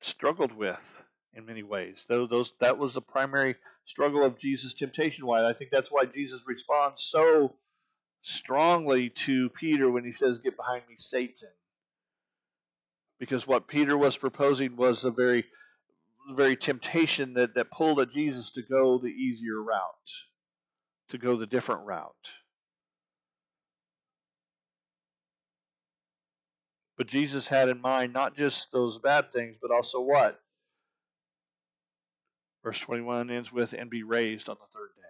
struggled 0.00 0.52
with 0.52 1.04
in 1.34 1.46
many 1.46 1.62
ways. 1.62 2.04
Those, 2.08 2.28
those 2.28 2.52
that 2.58 2.78
was 2.78 2.94
the 2.94 3.00
primary 3.00 3.56
struggle 3.84 4.24
of 4.24 4.38
Jesus' 4.38 4.74
temptation. 4.74 5.26
Why 5.26 5.44
I 5.44 5.52
think 5.52 5.70
that's 5.70 5.90
why 5.90 6.04
Jesus 6.04 6.42
responds 6.46 7.02
so 7.02 7.54
strongly 8.20 9.08
to 9.10 9.48
Peter 9.50 9.90
when 9.90 10.04
he 10.04 10.12
says, 10.12 10.38
"Get 10.38 10.56
behind 10.56 10.82
me, 10.88 10.96
Satan," 10.98 11.50
because 13.18 13.46
what 13.46 13.68
Peter 13.68 13.96
was 13.98 14.16
proposing 14.16 14.76
was 14.76 15.02
the 15.02 15.10
very, 15.10 15.44
very 16.30 16.56
temptation 16.56 17.34
that 17.34 17.54
that 17.54 17.70
pulled 17.70 18.00
at 18.00 18.12
Jesus 18.12 18.50
to 18.50 18.62
go 18.62 18.98
the 18.98 19.08
easier 19.08 19.62
route, 19.62 20.12
to 21.08 21.18
go 21.18 21.36
the 21.36 21.46
different 21.46 21.84
route. 21.84 22.32
But 26.96 27.06
Jesus 27.06 27.46
had 27.46 27.68
in 27.68 27.80
mind 27.80 28.12
not 28.12 28.36
just 28.36 28.72
those 28.72 28.98
bad 28.98 29.32
things, 29.32 29.56
but 29.60 29.70
also 29.70 30.00
what? 30.00 30.40
Verse 32.64 32.80
21 32.80 33.30
ends 33.30 33.52
with, 33.52 33.72
and 33.72 33.88
be 33.88 34.02
raised 34.02 34.48
on 34.48 34.56
the 34.60 34.66
third 34.76 34.90
day. 34.96 35.02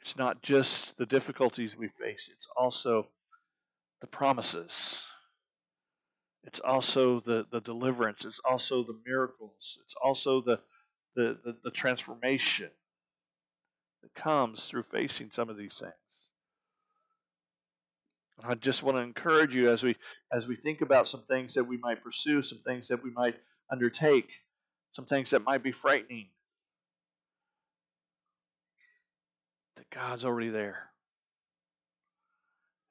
It's 0.00 0.16
not 0.16 0.42
just 0.42 0.96
the 0.96 1.06
difficulties 1.06 1.76
we 1.76 1.88
face, 1.88 2.30
it's 2.32 2.48
also 2.56 3.08
the 4.00 4.06
promises. 4.06 5.06
It's 6.44 6.60
also 6.60 7.20
the, 7.20 7.46
the 7.50 7.60
deliverance. 7.60 8.24
It's 8.24 8.40
also 8.48 8.82
the 8.82 8.98
miracles. 9.04 9.78
It's 9.82 9.94
also 10.02 10.40
the, 10.40 10.60
the, 11.14 11.38
the, 11.44 11.56
the 11.64 11.70
transformation 11.70 12.70
that 14.02 14.14
comes 14.14 14.64
through 14.64 14.84
facing 14.84 15.30
some 15.32 15.48
of 15.50 15.56
these 15.56 15.78
things. 15.78 15.92
And 18.40 18.50
I 18.50 18.54
just 18.54 18.82
want 18.82 18.96
to 18.96 19.02
encourage 19.02 19.54
you 19.54 19.68
as 19.68 19.82
we 19.82 19.96
as 20.32 20.46
we 20.46 20.54
think 20.54 20.80
about 20.80 21.08
some 21.08 21.22
things 21.22 21.54
that 21.54 21.64
we 21.64 21.76
might 21.76 22.04
pursue, 22.04 22.40
some 22.40 22.58
things 22.58 22.86
that 22.88 23.02
we 23.02 23.10
might 23.10 23.36
undertake, 23.70 24.30
some 24.92 25.06
things 25.06 25.30
that 25.30 25.44
might 25.44 25.62
be 25.62 25.72
frightening. 25.72 26.28
That 29.76 29.90
God's 29.90 30.24
already 30.24 30.50
there. 30.50 30.87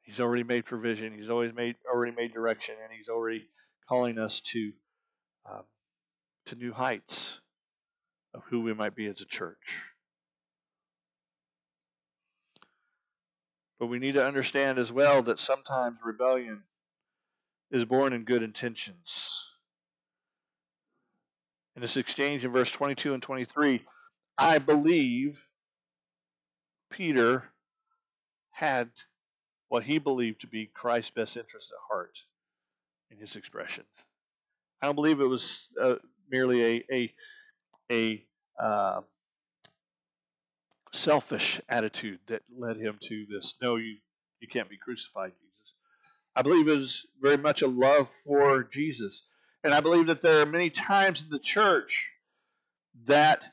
He's 0.07 0.21
already 0.21 0.43
made 0.43 0.63
provision. 0.65 1.13
He's 1.13 1.29
always 1.29 1.53
made 1.53 1.75
already 1.85 2.13
made 2.15 2.33
direction, 2.33 2.75
and 2.81 2.93
He's 2.95 3.09
already 3.09 3.49
calling 3.89 4.17
us 4.17 4.39
to 4.39 4.71
um, 5.45 5.63
to 6.45 6.55
new 6.55 6.71
heights 6.71 7.41
of 8.33 8.41
who 8.45 8.61
we 8.61 8.73
might 8.73 8.95
be 8.95 9.05
as 9.07 9.19
a 9.19 9.25
church. 9.25 9.91
But 13.79 13.87
we 13.87 13.99
need 13.99 14.13
to 14.13 14.25
understand 14.25 14.79
as 14.79 14.93
well 14.93 15.21
that 15.23 15.39
sometimes 15.39 15.99
rebellion 16.01 16.63
is 17.69 17.83
born 17.83 18.13
in 18.13 18.23
good 18.23 18.41
intentions. 18.41 19.55
In 21.75 21.81
this 21.81 21.97
exchange 21.97 22.45
in 22.45 22.51
verse 22.53 22.71
22 22.71 23.13
and 23.13 23.21
23, 23.21 23.81
I 24.37 24.57
believe 24.57 25.47
Peter 26.89 27.51
had 28.51 28.89
what 29.69 29.83
he 29.83 29.97
believed 29.97 30.41
to 30.41 30.47
be 30.47 30.65
Christ's 30.65 31.11
best 31.11 31.37
interest 31.37 31.71
at 31.71 31.93
heart 31.93 32.19
in 33.11 33.17
his 33.17 33.35
expressions. 33.35 34.05
I 34.81 34.85
don't 34.85 34.95
believe 34.95 35.19
it 35.19 35.25
was 35.25 35.69
uh, 35.79 35.95
merely 36.29 36.63
a 36.63 36.83
a, 36.91 37.13
a 37.91 38.25
uh, 38.59 39.01
selfish 40.91 41.61
attitude 41.69 42.19
that 42.27 42.43
led 42.55 42.77
him 42.77 42.97
to 43.01 43.25
this 43.29 43.55
no, 43.61 43.75
you, 43.75 43.97
you 44.39 44.47
can't 44.47 44.69
be 44.69 44.77
crucified, 44.77 45.31
Jesus. 45.31 45.75
I 46.35 46.41
believe 46.41 46.67
it 46.67 46.71
was 46.71 47.05
very 47.21 47.37
much 47.37 47.61
a 47.61 47.67
love 47.67 48.09
for 48.09 48.63
Jesus. 48.63 49.27
And 49.63 49.73
I 49.73 49.79
believe 49.79 50.07
that 50.07 50.21
there 50.21 50.41
are 50.41 50.45
many 50.45 50.69
times 50.69 51.23
in 51.23 51.29
the 51.29 51.39
church 51.39 52.11
that 53.05 53.51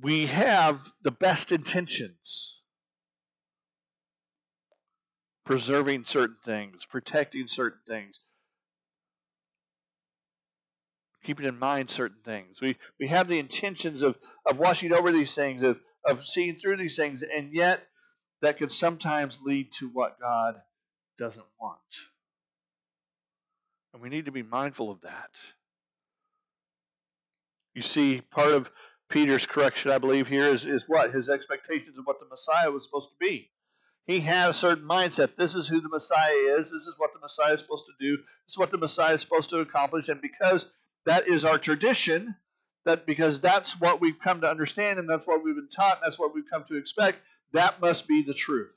we 0.00 0.26
have 0.26 0.80
the 1.02 1.10
best 1.10 1.52
intentions, 1.52 2.62
preserving 5.44 6.04
certain 6.06 6.36
things, 6.42 6.86
protecting 6.86 7.46
certain 7.48 7.80
things, 7.86 8.20
keeping 11.22 11.46
in 11.46 11.58
mind 11.58 11.90
certain 11.90 12.18
things. 12.24 12.60
We, 12.60 12.76
we 12.98 13.08
have 13.08 13.28
the 13.28 13.38
intentions 13.38 14.02
of, 14.02 14.16
of 14.46 14.58
watching 14.58 14.92
over 14.92 15.12
these 15.12 15.34
things, 15.34 15.62
of, 15.62 15.80
of 16.04 16.26
seeing 16.26 16.56
through 16.56 16.76
these 16.76 16.96
things, 16.96 17.22
and 17.22 17.52
yet 17.52 17.86
that 18.42 18.58
could 18.58 18.72
sometimes 18.72 19.40
lead 19.42 19.72
to 19.72 19.88
what 19.88 20.20
God 20.20 20.60
doesn't 21.18 21.46
want. 21.60 21.78
And 23.92 24.02
we 24.02 24.08
need 24.08 24.26
to 24.26 24.32
be 24.32 24.42
mindful 24.42 24.90
of 24.90 25.00
that. 25.02 25.30
You 27.74 27.82
see, 27.82 28.20
part 28.20 28.52
of 28.52 28.70
Peter's 29.08 29.46
correction, 29.46 29.90
I 29.90 29.98
believe, 29.98 30.28
here 30.28 30.46
is, 30.46 30.66
is 30.66 30.84
what? 30.88 31.12
His 31.12 31.28
expectations 31.28 31.98
of 31.98 32.04
what 32.04 32.20
the 32.20 32.26
Messiah 32.26 32.70
was 32.70 32.84
supposed 32.84 33.10
to 33.10 33.16
be. 33.18 33.50
He 34.06 34.20
has 34.20 34.50
a 34.50 34.58
certain 34.58 34.84
mindset. 34.84 35.36
This 35.36 35.54
is 35.54 35.68
who 35.68 35.80
the 35.80 35.88
Messiah 35.88 36.58
is. 36.58 36.70
This 36.70 36.86
is 36.86 36.94
what 36.98 37.12
the 37.14 37.20
Messiah 37.20 37.54
is 37.54 37.60
supposed 37.60 37.86
to 37.86 37.92
do. 37.98 38.16
This 38.18 38.52
is 38.52 38.58
what 38.58 38.70
the 38.70 38.78
Messiah 38.78 39.14
is 39.14 39.22
supposed 39.22 39.50
to 39.50 39.60
accomplish. 39.60 40.08
And 40.08 40.20
because 40.20 40.70
that 41.06 41.26
is 41.26 41.44
our 41.44 41.58
tradition, 41.58 42.36
that 42.84 43.06
because 43.06 43.40
that's 43.40 43.80
what 43.80 44.00
we've 44.00 44.18
come 44.18 44.42
to 44.42 44.50
understand 44.50 44.98
and 44.98 45.08
that's 45.08 45.26
what 45.26 45.42
we've 45.42 45.54
been 45.54 45.70
taught 45.70 45.96
and 45.96 46.06
that's 46.06 46.18
what 46.18 46.34
we've 46.34 46.48
come 46.48 46.64
to 46.64 46.76
expect, 46.76 47.18
that 47.52 47.80
must 47.80 48.06
be 48.06 48.22
the 48.22 48.34
truth. 48.34 48.70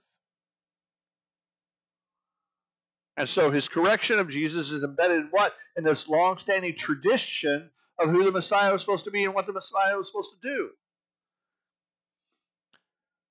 And 3.17 3.27
so 3.27 3.51
his 3.51 3.67
correction 3.67 4.19
of 4.19 4.29
Jesus 4.29 4.71
is 4.71 4.83
embedded 4.83 5.17
in 5.17 5.27
what? 5.31 5.55
In 5.75 5.83
this 5.83 6.07
long-standing 6.07 6.75
tradition 6.75 7.71
of 7.99 8.09
who 8.09 8.23
the 8.23 8.31
Messiah 8.31 8.71
was 8.71 8.81
supposed 8.81 9.05
to 9.05 9.11
be 9.11 9.25
and 9.25 9.33
what 9.33 9.47
the 9.47 9.53
Messiah 9.53 9.97
was 9.97 10.07
supposed 10.07 10.33
to 10.33 10.47
do. 10.47 10.69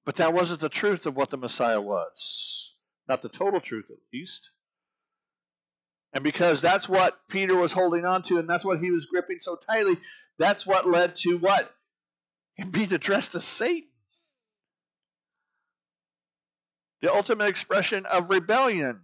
But 0.07 0.15
that 0.17 0.33
wasn't 0.33 0.61
the 0.61 0.69
truth 0.69 1.05
of 1.05 1.17
what 1.17 1.31
the 1.31 1.37
Messiah 1.37 1.81
was. 1.81 2.77
Not 3.09 3.23
the 3.23 3.29
total 3.29 3.61
truth, 3.61 3.87
at 3.91 3.99
least. 4.15 4.53
And 6.13 6.23
because 6.23 6.63
that's 6.63 6.89
what 6.89 7.29
Peter 7.29 7.57
was 7.57 7.73
holding 7.73 8.07
on 8.07 8.23
to 8.23 8.39
and 8.39 8.49
that's 8.49 8.65
what 8.65 8.79
he 8.79 8.93
was 8.93 9.07
gripping 9.07 9.39
so 9.41 9.57
tightly, 9.57 9.97
that's 10.39 10.65
what 10.65 10.89
led 10.89 11.17
to 11.17 11.37
what? 11.39 11.75
Him 12.55 12.71
being 12.71 12.93
addressed 12.93 13.35
as 13.35 13.45
Satan. 13.45 13.91
The 17.03 17.13
ultimate 17.13 17.49
expression 17.49 18.07
of 18.07 18.31
rebellion. 18.31 19.01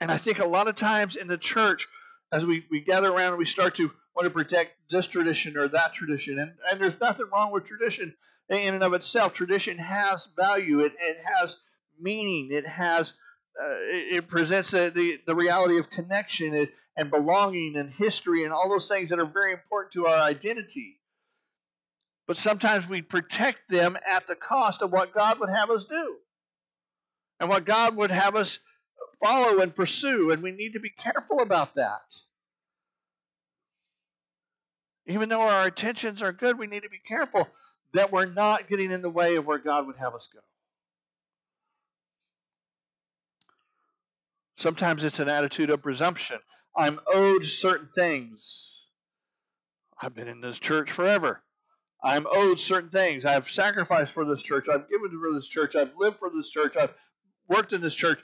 And 0.00 0.10
I 0.10 0.16
think 0.16 0.40
a 0.40 0.46
lot 0.46 0.68
of 0.68 0.74
times 0.74 1.14
in 1.14 1.28
the 1.28 1.38
church, 1.38 1.86
as 2.32 2.44
we, 2.44 2.66
we 2.70 2.80
gather 2.80 3.10
around 3.10 3.30
and 3.30 3.38
we 3.38 3.44
start 3.44 3.76
to 3.76 3.92
want 4.14 4.26
to 4.26 4.30
protect 4.30 4.72
this 4.90 5.06
tradition 5.06 5.56
or 5.56 5.68
that 5.68 5.92
tradition, 5.92 6.38
and, 6.38 6.52
and 6.70 6.80
there's 6.80 7.00
nothing 7.00 7.26
wrong 7.32 7.52
with 7.52 7.64
tradition 7.64 8.14
in 8.48 8.74
and 8.74 8.82
of 8.82 8.92
itself. 8.92 9.32
Tradition 9.32 9.78
has 9.78 10.28
value, 10.36 10.80
it, 10.80 10.92
it 11.00 11.18
has 11.36 11.60
meaning, 12.00 12.48
it 12.50 12.66
has 12.66 13.14
uh, 13.60 13.76
it, 13.78 14.28
presents 14.28 14.70
the, 14.70 15.18
the 15.26 15.34
reality 15.34 15.78
of 15.78 15.90
connection 15.90 16.54
and, 16.54 16.68
and 16.96 17.10
belonging 17.10 17.74
and 17.76 17.92
history 17.92 18.44
and 18.44 18.52
all 18.52 18.70
those 18.70 18.88
things 18.88 19.10
that 19.10 19.18
are 19.18 19.26
very 19.26 19.52
important 19.52 19.92
to 19.92 20.06
our 20.06 20.22
identity. 20.22 20.98
But 22.26 22.36
sometimes 22.36 22.88
we 22.88 23.02
protect 23.02 23.68
them 23.68 23.96
at 24.08 24.26
the 24.26 24.36
cost 24.36 24.82
of 24.82 24.92
what 24.92 25.12
God 25.12 25.40
would 25.40 25.50
have 25.50 25.68
us 25.70 25.84
do 25.84 26.16
and 27.40 27.48
what 27.48 27.64
God 27.64 27.96
would 27.96 28.10
have 28.10 28.36
us 28.36 28.60
follow 29.22 29.60
and 29.60 29.74
pursue, 29.74 30.30
and 30.30 30.42
we 30.42 30.52
need 30.52 30.72
to 30.72 30.80
be 30.80 30.90
careful 30.90 31.40
about 31.40 31.74
that. 31.74 32.14
Even 35.10 35.28
though 35.28 35.40
our 35.40 35.66
intentions 35.66 36.22
are 36.22 36.32
good, 36.32 36.56
we 36.56 36.68
need 36.68 36.84
to 36.84 36.88
be 36.88 37.00
careful 37.00 37.48
that 37.92 38.12
we're 38.12 38.26
not 38.26 38.68
getting 38.68 38.92
in 38.92 39.02
the 39.02 39.10
way 39.10 39.34
of 39.34 39.44
where 39.44 39.58
God 39.58 39.86
would 39.88 39.96
have 39.96 40.14
us 40.14 40.28
go. 40.32 40.38
Sometimes 44.56 45.02
it's 45.02 45.18
an 45.18 45.28
attitude 45.28 45.68
of 45.68 45.82
presumption. 45.82 46.38
I'm 46.76 47.00
owed 47.12 47.44
certain 47.44 47.88
things. 47.92 48.86
I've 50.00 50.14
been 50.14 50.28
in 50.28 50.40
this 50.42 50.60
church 50.60 50.92
forever. 50.92 51.42
I'm 52.04 52.26
owed 52.30 52.60
certain 52.60 52.90
things. 52.90 53.24
I've 53.24 53.50
sacrificed 53.50 54.12
for 54.12 54.24
this 54.24 54.42
church. 54.42 54.68
I've 54.68 54.88
given 54.88 55.10
for 55.20 55.34
this 55.34 55.48
church. 55.48 55.74
I've 55.74 55.92
lived 55.98 56.18
for 56.18 56.30
this 56.30 56.50
church. 56.50 56.76
I've 56.76 56.94
worked 57.48 57.72
in 57.72 57.80
this 57.80 57.96
church. 57.96 58.20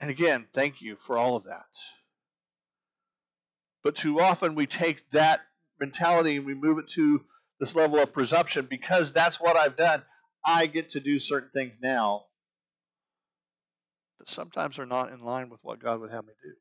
And 0.00 0.10
again, 0.10 0.46
thank 0.52 0.82
you 0.82 0.96
for 0.96 1.16
all 1.16 1.36
of 1.36 1.44
that. 1.44 1.68
But 3.84 3.94
too 3.94 4.20
often 4.20 4.56
we 4.56 4.66
take 4.66 5.08
that 5.10 5.42
mentality 5.80 6.36
and 6.36 6.46
we 6.46 6.54
move 6.54 6.78
it 6.78 6.88
to 6.88 7.22
this 7.58 7.74
level 7.74 7.98
of 7.98 8.12
presumption 8.12 8.66
because 8.68 9.12
that's 9.12 9.40
what 9.40 9.56
I've 9.56 9.76
done. 9.76 10.02
I 10.44 10.66
get 10.66 10.90
to 10.90 11.00
do 11.00 11.18
certain 11.18 11.50
things 11.50 11.78
now 11.82 12.24
that 14.18 14.28
sometimes 14.28 14.78
are 14.78 14.86
not 14.86 15.12
in 15.12 15.20
line 15.20 15.50
with 15.50 15.60
what 15.62 15.78
God 15.78 16.00
would 16.00 16.10
have 16.10 16.24
me 16.24 16.32
do. 16.42 16.52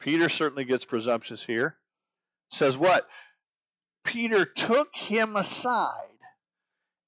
Peter 0.00 0.28
certainly 0.28 0.64
gets 0.64 0.84
presumptuous 0.84 1.44
here. 1.44 1.76
Says 2.50 2.76
what? 2.76 3.08
Peter 4.04 4.44
took 4.44 4.94
him 4.96 5.36
aside 5.36 6.18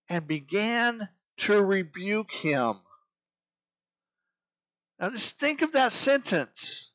and 0.09 0.27
began 0.27 1.09
to 1.39 1.61
rebuke 1.61 2.31
him. 2.33 2.77
Now 5.01 5.11
just 5.11 5.39
think 5.39 5.63
of 5.63 5.73
that 5.73 5.93
sentence. 5.93 6.94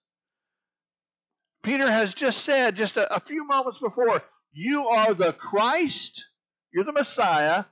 Peter 1.63 1.89
has 1.89 2.13
just 2.13 2.43
said, 2.43 2.76
just 2.76 2.98
a, 2.98 3.13
a 3.13 3.19
few 3.19 3.45
moments 3.45 3.80
before, 3.80 4.24
You 4.54 4.88
are 4.88 5.13
the 5.13 5.34
Christ, 5.34 6.30
you're 6.74 6.84
the 6.84 6.93
Messiah, 6.93 7.65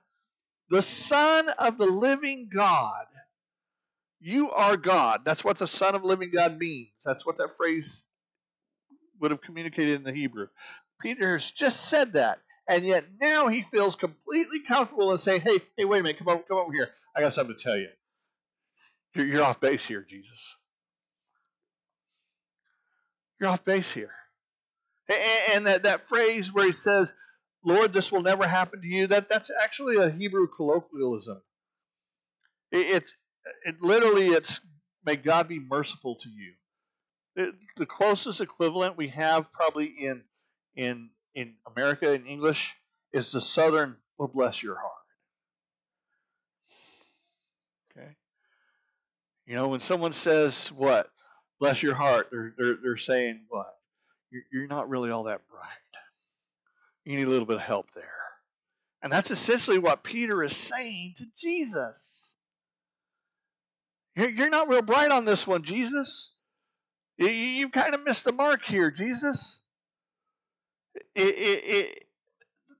the 0.69 0.81
Son 0.81 1.49
of 1.57 1.77
the 1.77 1.85
living 1.85 2.49
God. 2.53 3.05
You 4.19 4.51
are 4.51 4.75
God. 4.77 5.21
That's 5.23 5.43
what 5.43 5.57
the 5.57 5.67
Son 5.67 5.95
of 5.95 6.03
living 6.03 6.31
God 6.33 6.57
means. 6.57 6.89
That's 7.05 7.25
what 7.25 7.37
that 7.37 7.55
phrase 7.55 8.07
would 9.19 9.31
have 9.31 9.41
communicated 9.41 9.95
in 9.95 10.03
the 10.03 10.11
Hebrew. 10.11 10.47
Peter 11.01 11.33
has 11.33 11.51
just 11.51 11.85
said 11.85 12.13
that. 12.13 12.39
And 12.69 12.85
yet 12.85 13.05
now 13.21 13.47
he 13.47 13.63
feels 13.71 13.95
completely 13.95 14.59
comfortable 14.67 15.11
and 15.11 15.19
say, 15.19 15.39
hey, 15.39 15.61
hey, 15.77 15.85
wait 15.85 16.01
a 16.01 16.03
minute, 16.03 16.17
come 16.19 16.27
over, 16.27 16.43
come 16.43 16.57
over 16.57 16.73
here. 16.73 16.89
I 17.15 17.21
got 17.21 17.31
something 17.31 17.55
to 17.55 17.63
tell 17.63 17.77
you. 17.77 17.87
You're, 19.15 19.25
you're 19.25 19.43
off 19.43 19.61
base 19.61 19.85
here, 19.85 20.05
Jesus. 20.07 20.56
You're 23.39 23.49
off 23.49 23.63
base 23.63 23.91
here. 23.91 24.11
And, 25.53 25.65
that, 25.67 25.83
that 25.83 26.03
phrase 26.03 26.53
where 26.53 26.65
he 26.65 26.71
says, 26.71 27.13
Lord, 27.63 27.93
this 27.93 28.11
will 28.11 28.21
never 28.21 28.45
happen 28.47 28.81
to 28.81 28.87
you, 28.87 29.07
that, 29.07 29.29
that's 29.29 29.51
actually 29.63 29.97
a 29.97 30.09
Hebrew 30.09 30.47
colloquialism. 30.47 31.41
It, 32.71 33.03
it, 33.03 33.03
it 33.63 33.81
literally, 33.81 34.27
it's, 34.27 34.59
may 35.05 35.15
God 35.15 35.47
be 35.47 35.59
merciful 35.59 36.15
to 36.15 36.29
you. 36.29 36.53
It, 37.35 37.55
the 37.77 37.85
closest 37.85 38.41
equivalent 38.41 38.97
we 38.97 39.07
have 39.09 39.51
probably 39.53 39.85
in, 39.85 40.23
in 40.75 41.09
in 41.37 41.53
America 41.67 42.11
in 42.13 42.25
English 42.25 42.75
is 43.13 43.31
the 43.31 43.39
southern, 43.39 43.95
well, 44.17 44.27
bless 44.27 44.63
your 44.63 44.75
heart. 44.75 44.91
Okay? 47.95 48.15
You 49.45 49.55
know, 49.55 49.67
when 49.67 49.79
someone 49.79 50.13
says 50.13 50.69
what? 50.69 51.11
Bless 51.59 51.81
your 51.81 51.95
heart, 51.95 52.27
they're, 52.31 52.53
they're, 52.57 52.77
they're 52.81 52.97
saying 52.97 53.45
what? 53.49 53.77
You're, 54.51 54.67
not 54.67 54.89
really 54.89 55.09
all 55.09 55.23
that 55.23 55.47
bright. 55.49 55.63
You 57.05 57.17
need 57.17 57.27
a 57.27 57.29
little 57.29 57.45
bit 57.45 57.55
of 57.55 57.61
help 57.61 57.91
there. 57.91 58.03
And 59.01 59.11
that's 59.11 59.31
essentially 59.31 59.79
what 59.79 60.03
Peter 60.03 60.43
is 60.43 60.55
saying 60.55 61.13
to 61.17 61.25
Jesus. 61.39 62.33
You're 64.15 64.49
not 64.49 64.67
real 64.67 64.81
bright 64.81 65.11
on 65.11 65.25
this 65.25 65.47
one, 65.47 65.61
Jesus. 65.61 66.33
You 67.17 67.27
you 67.29 67.69
kind 67.69 67.93
of 67.93 68.03
missed 68.03 68.25
the 68.25 68.31
mark 68.31 68.65
here, 68.65 68.91
Jesus 68.91 69.63
it, 71.15 71.35
it, 71.35 71.63
it, 71.65 72.03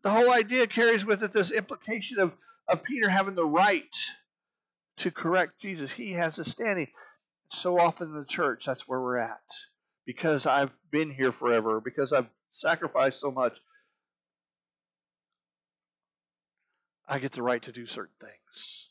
the 0.03 0.09
whole 0.09 0.31
idea 0.31 0.67
carries 0.67 1.05
with 1.05 1.23
it 1.23 1.31
this 1.31 1.51
implication 1.51 2.19
of, 2.19 2.33
of 2.67 2.83
Peter 2.83 3.09
having 3.09 3.35
the 3.35 3.45
right 3.45 3.95
to 4.97 5.11
correct 5.11 5.59
Jesus. 5.59 5.91
He 5.91 6.13
has 6.13 6.39
a 6.39 6.45
standing. 6.45 6.87
So 7.49 7.79
often 7.79 8.09
in 8.09 8.15
the 8.15 8.25
church, 8.25 8.65
that's 8.65 8.87
where 8.87 9.01
we're 9.01 9.17
at. 9.17 9.41
Because 10.05 10.45
I've 10.45 10.71
been 10.91 11.11
here 11.11 11.31
forever, 11.31 11.81
because 11.81 12.13
I've 12.13 12.29
sacrificed 12.51 13.19
so 13.19 13.31
much, 13.31 13.59
I 17.07 17.19
get 17.19 17.31
the 17.31 17.43
right 17.43 17.61
to 17.63 17.71
do 17.71 17.85
certain 17.85 18.15
things. 18.19 18.89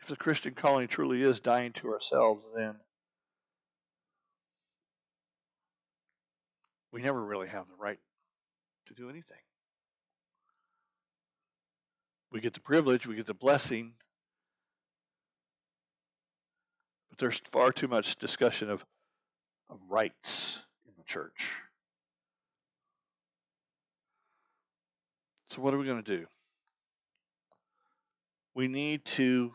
If 0.00 0.08
the 0.08 0.16
Christian 0.16 0.54
calling 0.54 0.86
truly 0.86 1.22
is 1.22 1.40
dying 1.40 1.72
to 1.74 1.88
ourselves, 1.88 2.48
then 2.56 2.76
we 6.92 7.02
never 7.02 7.24
really 7.24 7.48
have 7.48 7.66
the 7.66 7.74
right 7.76 7.98
to 8.86 8.94
do 8.94 9.10
anything. 9.10 9.45
We 12.36 12.42
get 12.42 12.52
the 12.52 12.60
privilege, 12.60 13.06
we 13.06 13.14
get 13.14 13.24
the 13.24 13.32
blessing, 13.32 13.94
but 17.08 17.16
there's 17.16 17.38
far 17.38 17.72
too 17.72 17.88
much 17.88 18.16
discussion 18.16 18.68
of, 18.68 18.84
of 19.70 19.80
rights 19.88 20.62
in 20.84 20.92
the 20.98 21.04
church. 21.04 21.50
So, 25.48 25.62
what 25.62 25.72
are 25.72 25.78
we 25.78 25.86
going 25.86 26.02
to 26.02 26.16
do? 26.18 26.26
We 28.54 28.68
need 28.68 29.06
to 29.06 29.54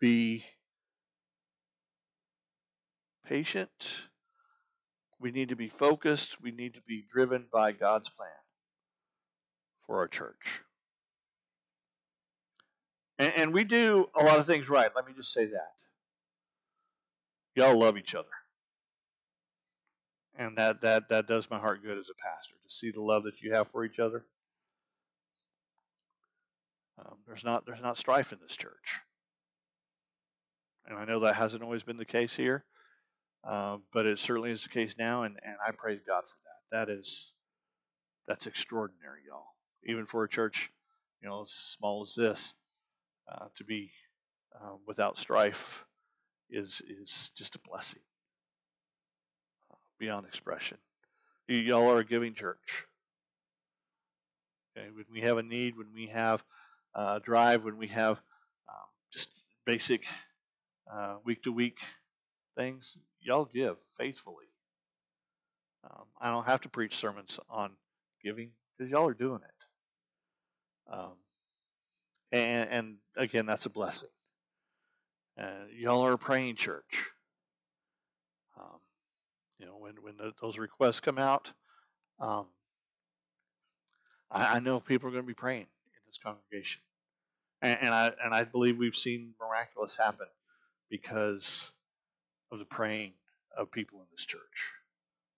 be 0.00 0.42
patient 3.24 4.08
we 5.18 5.30
need 5.30 5.48
to 5.48 5.56
be 5.56 5.68
focused. 5.68 6.42
We 6.42 6.50
need 6.50 6.74
to 6.74 6.82
be 6.82 7.04
driven 7.10 7.46
by 7.50 7.72
God's 7.72 8.10
plan 8.10 8.28
for 9.86 9.96
our 9.96 10.08
church. 10.08 10.65
And, 13.18 13.32
and 13.36 13.54
we 13.54 13.64
do 13.64 14.08
a 14.14 14.24
lot 14.24 14.38
of 14.38 14.46
things 14.46 14.68
right. 14.68 14.90
Let 14.94 15.06
me 15.06 15.12
just 15.14 15.32
say 15.32 15.46
that. 15.46 15.72
Y'all 17.54 17.78
love 17.78 17.96
each 17.96 18.14
other. 18.14 18.28
And 20.38 20.56
that, 20.58 20.82
that, 20.82 21.08
that 21.08 21.26
does 21.26 21.50
my 21.50 21.58
heart 21.58 21.82
good 21.82 21.96
as 21.96 22.10
a 22.10 22.22
pastor 22.22 22.54
to 22.62 22.74
see 22.74 22.90
the 22.90 23.00
love 23.00 23.24
that 23.24 23.40
you 23.40 23.54
have 23.54 23.68
for 23.70 23.84
each 23.84 23.98
other. 23.98 24.26
Um, 26.98 27.16
there's 27.26 27.44
not 27.44 27.66
there's 27.66 27.82
not 27.82 27.98
strife 27.98 28.32
in 28.32 28.38
this 28.40 28.56
church, 28.56 29.00
and 30.86 30.96
I 30.96 31.04
know 31.04 31.20
that 31.20 31.34
hasn't 31.34 31.62
always 31.62 31.82
been 31.82 31.98
the 31.98 32.06
case 32.06 32.34
here. 32.34 32.64
Uh, 33.44 33.78
but 33.92 34.06
it 34.06 34.18
certainly 34.18 34.50
is 34.50 34.64
the 34.64 34.70
case 34.70 34.96
now, 34.98 35.22
and, 35.22 35.36
and 35.44 35.56
I 35.64 35.70
praise 35.70 36.00
God 36.06 36.22
for 36.26 36.36
that. 36.44 36.86
That 36.86 36.92
is 36.92 37.32
that's 38.26 38.46
extraordinary, 38.46 39.20
y'all. 39.28 39.46
Even 39.84 40.06
for 40.06 40.24
a 40.24 40.28
church, 40.28 40.72
you 41.22 41.28
know, 41.28 41.42
as 41.42 41.50
small 41.50 42.02
as 42.02 42.14
this, 42.14 42.54
uh, 43.28 43.46
to 43.56 43.64
be 43.64 43.90
uh, 44.60 44.74
without 44.86 45.18
strife 45.18 45.84
is 46.48 46.80
is 46.88 47.30
just 47.36 47.56
a 47.56 47.58
blessing 47.58 48.02
uh, 49.70 49.76
beyond 49.98 50.26
expression. 50.26 50.78
You, 51.48 51.58
y'all 51.58 51.90
are 51.90 51.98
a 51.98 52.04
giving 52.04 52.34
church. 52.34 52.86
Okay, 54.76 54.88
when 54.90 55.06
we 55.10 55.20
have 55.22 55.38
a 55.38 55.42
need, 55.42 55.76
when 55.76 55.92
we 55.94 56.06
have 56.06 56.44
a 56.94 57.20
drive, 57.20 57.64
when 57.64 57.78
we 57.78 57.88
have 57.88 58.20
um, 58.68 58.88
just 59.12 59.30
basic 59.64 60.04
week 61.24 61.42
to 61.42 61.52
week 61.52 61.78
things, 62.56 62.96
y'all 63.20 63.44
give 63.44 63.76
faithfully. 63.96 64.46
Um, 65.84 66.06
I 66.20 66.30
don't 66.30 66.46
have 66.46 66.60
to 66.62 66.68
preach 66.68 66.96
sermons 66.96 67.38
on 67.48 67.72
giving 68.22 68.50
because 68.76 68.90
y'all 68.90 69.06
are 69.06 69.14
doing 69.14 69.40
it. 69.42 70.92
Um, 70.92 71.16
and, 72.32 72.70
and, 72.70 72.96
again, 73.16 73.46
that's 73.46 73.66
a 73.66 73.70
blessing. 73.70 74.08
Uh, 75.38 75.66
y'all 75.74 76.02
are 76.02 76.14
a 76.14 76.18
praying 76.18 76.56
church. 76.56 77.10
Um, 78.58 78.80
you 79.58 79.66
know, 79.66 79.76
when 79.78 79.94
when 80.00 80.16
the, 80.16 80.32
those 80.40 80.58
requests 80.58 81.00
come 81.00 81.18
out, 81.18 81.52
um, 82.18 82.46
I, 84.30 84.56
I, 84.56 84.60
know 84.60 84.80
people 84.80 85.08
are 85.08 85.12
going 85.12 85.24
to 85.24 85.26
be 85.26 85.34
praying 85.34 85.62
in 85.62 86.00
this 86.06 86.18
congregation, 86.18 86.80
and, 87.60 87.78
and 87.82 87.94
I 87.94 88.12
and 88.24 88.34
I 88.34 88.44
believe 88.44 88.78
we've 88.78 88.96
seen 88.96 89.34
miraculous 89.38 89.96
happen 89.96 90.26
because 90.90 91.72
of 92.50 92.58
the 92.58 92.64
praying 92.64 93.12
of 93.56 93.70
people 93.70 94.00
in 94.00 94.06
this 94.10 94.24
church. 94.24 94.72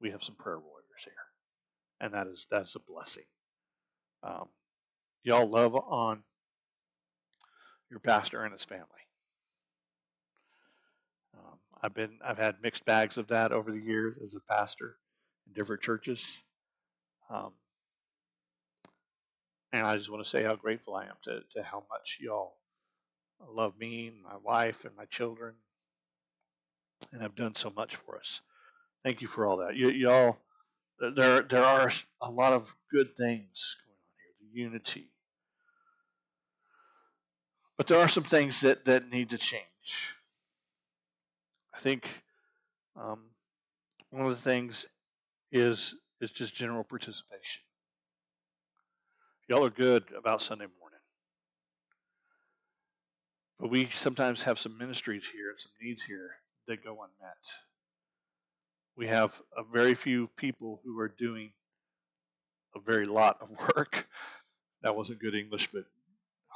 We 0.01 0.11
have 0.11 0.23
some 0.23 0.37
prayer 0.37 0.61
warriors 0.61 1.05
here, 1.05 1.13
and 2.01 2.15
that 2.15 2.29
is 2.29 2.47
that 2.53 2.63
is 2.63 2.77
a 2.77 2.81
blessing. 2.81 3.25
Um, 4.23 4.49
y'all 5.25 5.49
love 5.49 5.75
on 5.75 6.23
your 7.91 8.01
pastor 8.01 8.45
and 8.45 8.53
his 8.53 8.65
family. 8.65 8.85
Um, 11.37 11.59
I've 11.83 11.95
been 11.95 12.19
I've 12.25 12.39
had 12.39 12.57
mixed 12.63 12.85
bags 12.85 13.19
of 13.19 13.29
that 13.29 13.53
over 13.53 13.71
the 13.71 13.81
years 13.81 14.17
as 14.23 14.35
a 14.37 14.41
pastor 14.41 14.97
in 15.47 15.53
different 15.53 15.83
churches. 15.83 16.43
Um, 17.31 17.53
and 19.73 19.87
I 19.87 19.97
just 19.97 20.11
want 20.11 20.23
to 20.23 20.29
say 20.29 20.43
how 20.43 20.57
grateful 20.57 20.95
I 20.95 21.05
am 21.05 21.17
to, 21.25 21.41
to 21.55 21.63
how 21.63 21.85
much 21.91 22.19
y'all 22.21 22.55
love 23.51 23.79
me 23.79 24.09
and 24.09 24.23
my 24.23 24.37
wife 24.43 24.85
and 24.85 24.97
my 24.97 25.05
children 25.05 25.55
and 27.13 27.23
have 27.23 27.35
done 27.35 27.55
so 27.55 27.71
much 27.71 27.97
for 27.97 28.17
us. 28.17 28.41
Thank 29.05 29.21
you 29.23 29.29
for 29.29 29.47
all 29.47 29.59
that. 29.59 29.77
You, 29.77 29.91
y'all, 29.91 30.39
there 31.01 31.43
there 31.43 31.65
are 31.65 31.93
a 32.21 32.31
lot 32.31 32.53
of 32.53 32.75
good 32.91 33.17
things 33.17 33.77
going 33.85 33.97
on 33.97 34.13
here. 34.17 34.53
The 34.53 34.61
unity, 34.61 35.11
but 37.79 37.87
there 37.87 37.99
are 37.99 38.09
some 38.09 38.25
things 38.25 38.61
that 38.61 38.85
that 38.85 39.11
need 39.11 39.31
to 39.31 39.39
change. 39.39 40.17
I 41.75 41.79
think 41.81 42.23
Um, 42.97 43.31
one 44.11 44.27
of 44.27 44.31
the 44.31 44.51
things 44.51 44.87
is 45.53 45.95
is 46.21 46.33
just 46.33 46.55
general 46.55 46.85
participation. 46.85 47.63
Y'all 49.49 49.65
are 49.65 49.71
good 49.71 50.13
about 50.17 50.43
Sunday 50.43 50.67
morning. 50.81 50.99
But 53.59 53.71
we 53.71 53.89
sometimes 53.91 54.43
have 54.43 54.59
some 54.59 54.77
ministries 54.77 55.29
here 55.29 55.51
and 55.51 55.61
some 55.61 55.73
needs 55.81 56.03
here 56.03 56.37
that 56.67 56.85
go 56.85 56.93
unmet. 56.93 57.39
We 58.97 59.07
have 59.07 59.41
a 59.57 59.63
very 59.63 59.95
few 59.95 60.29
people 60.37 60.81
who 60.85 60.99
are 60.99 61.09
doing 61.09 61.53
a 62.75 62.81
very 62.81 63.07
lot 63.07 63.39
of 63.41 63.51
work. 63.51 64.09
That 64.83 64.97
wasn't 64.97 65.21
good 65.21 65.35
English, 65.37 65.69
but 65.73 65.85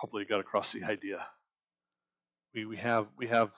hopefully 0.02 0.24
you 0.24 0.28
got 0.28 0.40
across 0.40 0.72
the 0.72 0.82
idea. 0.82 1.24
We, 2.52 2.64
we 2.64 2.76
have 2.78 3.06
we 3.16 3.28
have 3.28 3.52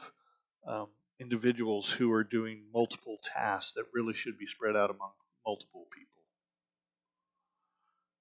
um, 0.66 0.88
individuals 1.18 1.90
who 1.90 2.12
are 2.12 2.22
doing 2.22 2.64
multiple 2.72 3.16
tasks 3.34 3.72
that 3.72 3.86
really 3.94 4.12
should 4.12 4.36
be 4.38 4.46
spread 4.46 4.76
out 4.76 4.90
among 4.90 5.12
multiple 5.46 5.86
people. 5.90 6.22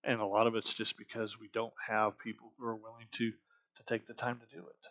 And 0.05 0.21
a 0.21 0.25
lot 0.25 0.47
of 0.47 0.55
it's 0.55 0.73
just 0.73 0.97
because 0.97 1.37
we 1.37 1.49
don't 1.53 1.73
have 1.87 2.17
people 2.17 2.53
who 2.57 2.65
are 2.65 2.75
willing 2.75 3.07
to, 3.11 3.31
to 3.31 3.83
take 3.85 4.05
the 4.05 4.13
time 4.13 4.39
to 4.39 4.55
do 4.55 4.61
it. 4.61 4.87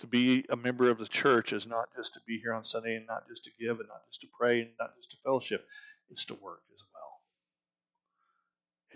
To 0.00 0.06
be 0.08 0.44
a 0.50 0.56
member 0.56 0.90
of 0.90 0.98
the 0.98 1.06
church 1.06 1.52
is 1.52 1.66
not 1.66 1.88
just 1.96 2.14
to 2.14 2.20
be 2.26 2.38
here 2.38 2.52
on 2.52 2.64
Sunday 2.64 2.96
and 2.96 3.06
not 3.06 3.28
just 3.28 3.44
to 3.44 3.50
give 3.58 3.78
and 3.78 3.88
not 3.88 4.06
just 4.08 4.20
to 4.22 4.28
pray 4.38 4.62
and 4.62 4.70
not 4.80 4.96
just 4.96 5.12
to 5.12 5.16
fellowship, 5.24 5.64
it's 6.10 6.24
to 6.26 6.34
work 6.34 6.62
as 6.74 6.82
well. 6.92 7.15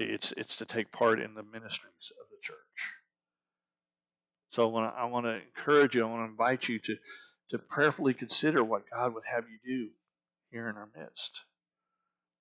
It's, 0.04 0.32
it's 0.36 0.56
to 0.56 0.64
take 0.64 0.92
part 0.92 1.20
in 1.20 1.34
the 1.34 1.42
ministries 1.42 2.12
of 2.20 2.26
the 2.30 2.38
church. 2.42 2.94
So 4.50 4.64
I 4.64 4.72
want 4.72 4.94
to, 4.94 5.00
I 5.00 5.04
want 5.04 5.26
to 5.26 5.40
encourage 5.42 5.94
you, 5.94 6.02
I 6.02 6.10
want 6.10 6.26
to 6.26 6.30
invite 6.30 6.68
you 6.68 6.78
to, 6.80 6.96
to 7.50 7.58
prayerfully 7.58 8.14
consider 8.14 8.64
what 8.64 8.82
God 8.92 9.14
would 9.14 9.24
have 9.30 9.44
you 9.44 9.58
do 9.64 9.90
here 10.50 10.68
in 10.68 10.76
our 10.76 10.88
midst. 10.96 11.44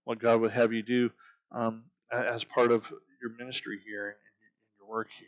What 0.05 0.19
God 0.19 0.41
would 0.41 0.51
have 0.51 0.73
you 0.73 0.81
do 0.81 1.11
um, 1.51 1.85
as 2.11 2.43
part 2.43 2.71
of 2.71 2.91
your 3.21 3.31
ministry 3.37 3.79
here 3.85 4.07
and 4.07 4.15
your 4.79 4.89
work 4.89 5.09
here. 5.19 5.27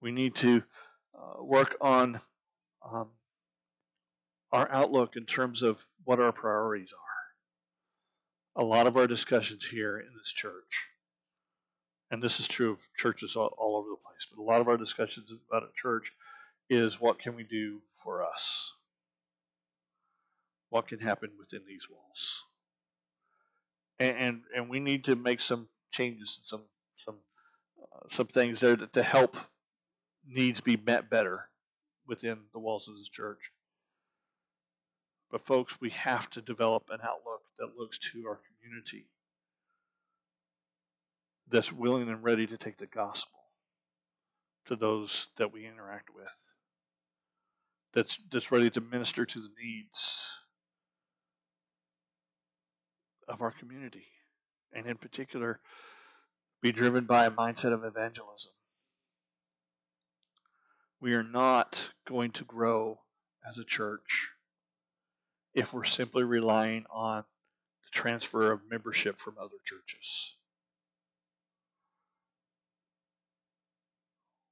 We 0.00 0.12
need 0.12 0.34
to 0.36 0.62
uh, 1.14 1.42
work 1.42 1.76
on 1.80 2.20
um, 2.90 3.10
our 4.52 4.70
outlook 4.70 5.16
in 5.16 5.24
terms 5.26 5.62
of 5.62 5.86
what 6.04 6.20
our 6.20 6.32
priorities 6.32 6.92
are. 6.92 7.25
A 8.58 8.64
lot 8.64 8.86
of 8.86 8.96
our 8.96 9.06
discussions 9.06 9.66
here 9.66 9.98
in 9.98 10.14
this 10.16 10.32
church, 10.32 10.86
and 12.10 12.22
this 12.22 12.40
is 12.40 12.48
true 12.48 12.72
of 12.72 12.88
churches 12.96 13.36
all, 13.36 13.54
all 13.58 13.76
over 13.76 13.90
the 13.90 13.96
place, 13.96 14.26
but 14.30 14.40
a 14.40 14.44
lot 14.44 14.62
of 14.62 14.68
our 14.68 14.78
discussions 14.78 15.30
about 15.30 15.62
a 15.62 15.72
church 15.74 16.12
is 16.70 16.98
what 16.98 17.18
can 17.18 17.36
we 17.36 17.44
do 17.44 17.82
for 17.92 18.24
us? 18.24 18.72
What 20.70 20.88
can 20.88 21.00
happen 21.00 21.32
within 21.38 21.62
these 21.66 21.88
walls? 21.90 22.44
And 23.98 24.16
and, 24.16 24.42
and 24.54 24.68
we 24.70 24.80
need 24.80 25.04
to 25.04 25.16
make 25.16 25.40
some 25.40 25.68
changes, 25.92 26.36
and 26.38 26.44
some 26.46 26.62
some 26.96 27.16
uh, 27.80 28.08
some 28.08 28.26
things 28.26 28.60
there 28.60 28.76
to, 28.76 28.86
to 28.86 29.02
help 29.02 29.36
needs 30.26 30.62
be 30.62 30.76
met 30.76 31.10
better 31.10 31.50
within 32.06 32.38
the 32.52 32.58
walls 32.58 32.88
of 32.88 32.96
this 32.96 33.08
church. 33.08 33.52
But 35.30 35.44
folks, 35.44 35.80
we 35.80 35.90
have 35.90 36.30
to 36.30 36.40
develop 36.40 36.88
an 36.90 37.00
outlook 37.02 37.42
that 37.58 37.76
looks 37.76 37.98
to 37.98 38.26
our 38.28 38.40
community 38.46 39.06
that's 41.48 41.72
willing 41.72 42.08
and 42.08 42.22
ready 42.22 42.46
to 42.46 42.56
take 42.56 42.76
the 42.78 42.86
gospel 42.86 43.38
to 44.66 44.74
those 44.76 45.28
that 45.36 45.52
we 45.52 45.66
interact 45.66 46.10
with 46.14 46.54
that's 47.94 48.18
that's 48.30 48.52
ready 48.52 48.68
to 48.68 48.80
minister 48.80 49.24
to 49.24 49.38
the 49.38 49.48
needs 49.62 50.38
of 53.28 53.42
our 53.42 53.50
community 53.50 54.06
and 54.72 54.86
in 54.86 54.96
particular 54.96 55.60
be 56.60 56.72
driven 56.72 57.04
by 57.04 57.26
a 57.26 57.30
mindset 57.30 57.72
of 57.72 57.84
evangelism. 57.84 58.52
We 61.00 61.14
are 61.14 61.22
not 61.22 61.92
going 62.06 62.32
to 62.32 62.44
grow 62.44 63.00
as 63.48 63.58
a 63.58 63.64
church 63.64 64.32
if 65.54 65.72
we're 65.72 65.84
simply 65.84 66.24
relying 66.24 66.84
on 66.90 67.24
transfer 67.96 68.52
of 68.52 68.60
membership 68.70 69.18
from 69.18 69.34
other 69.38 69.56
churches 69.64 70.36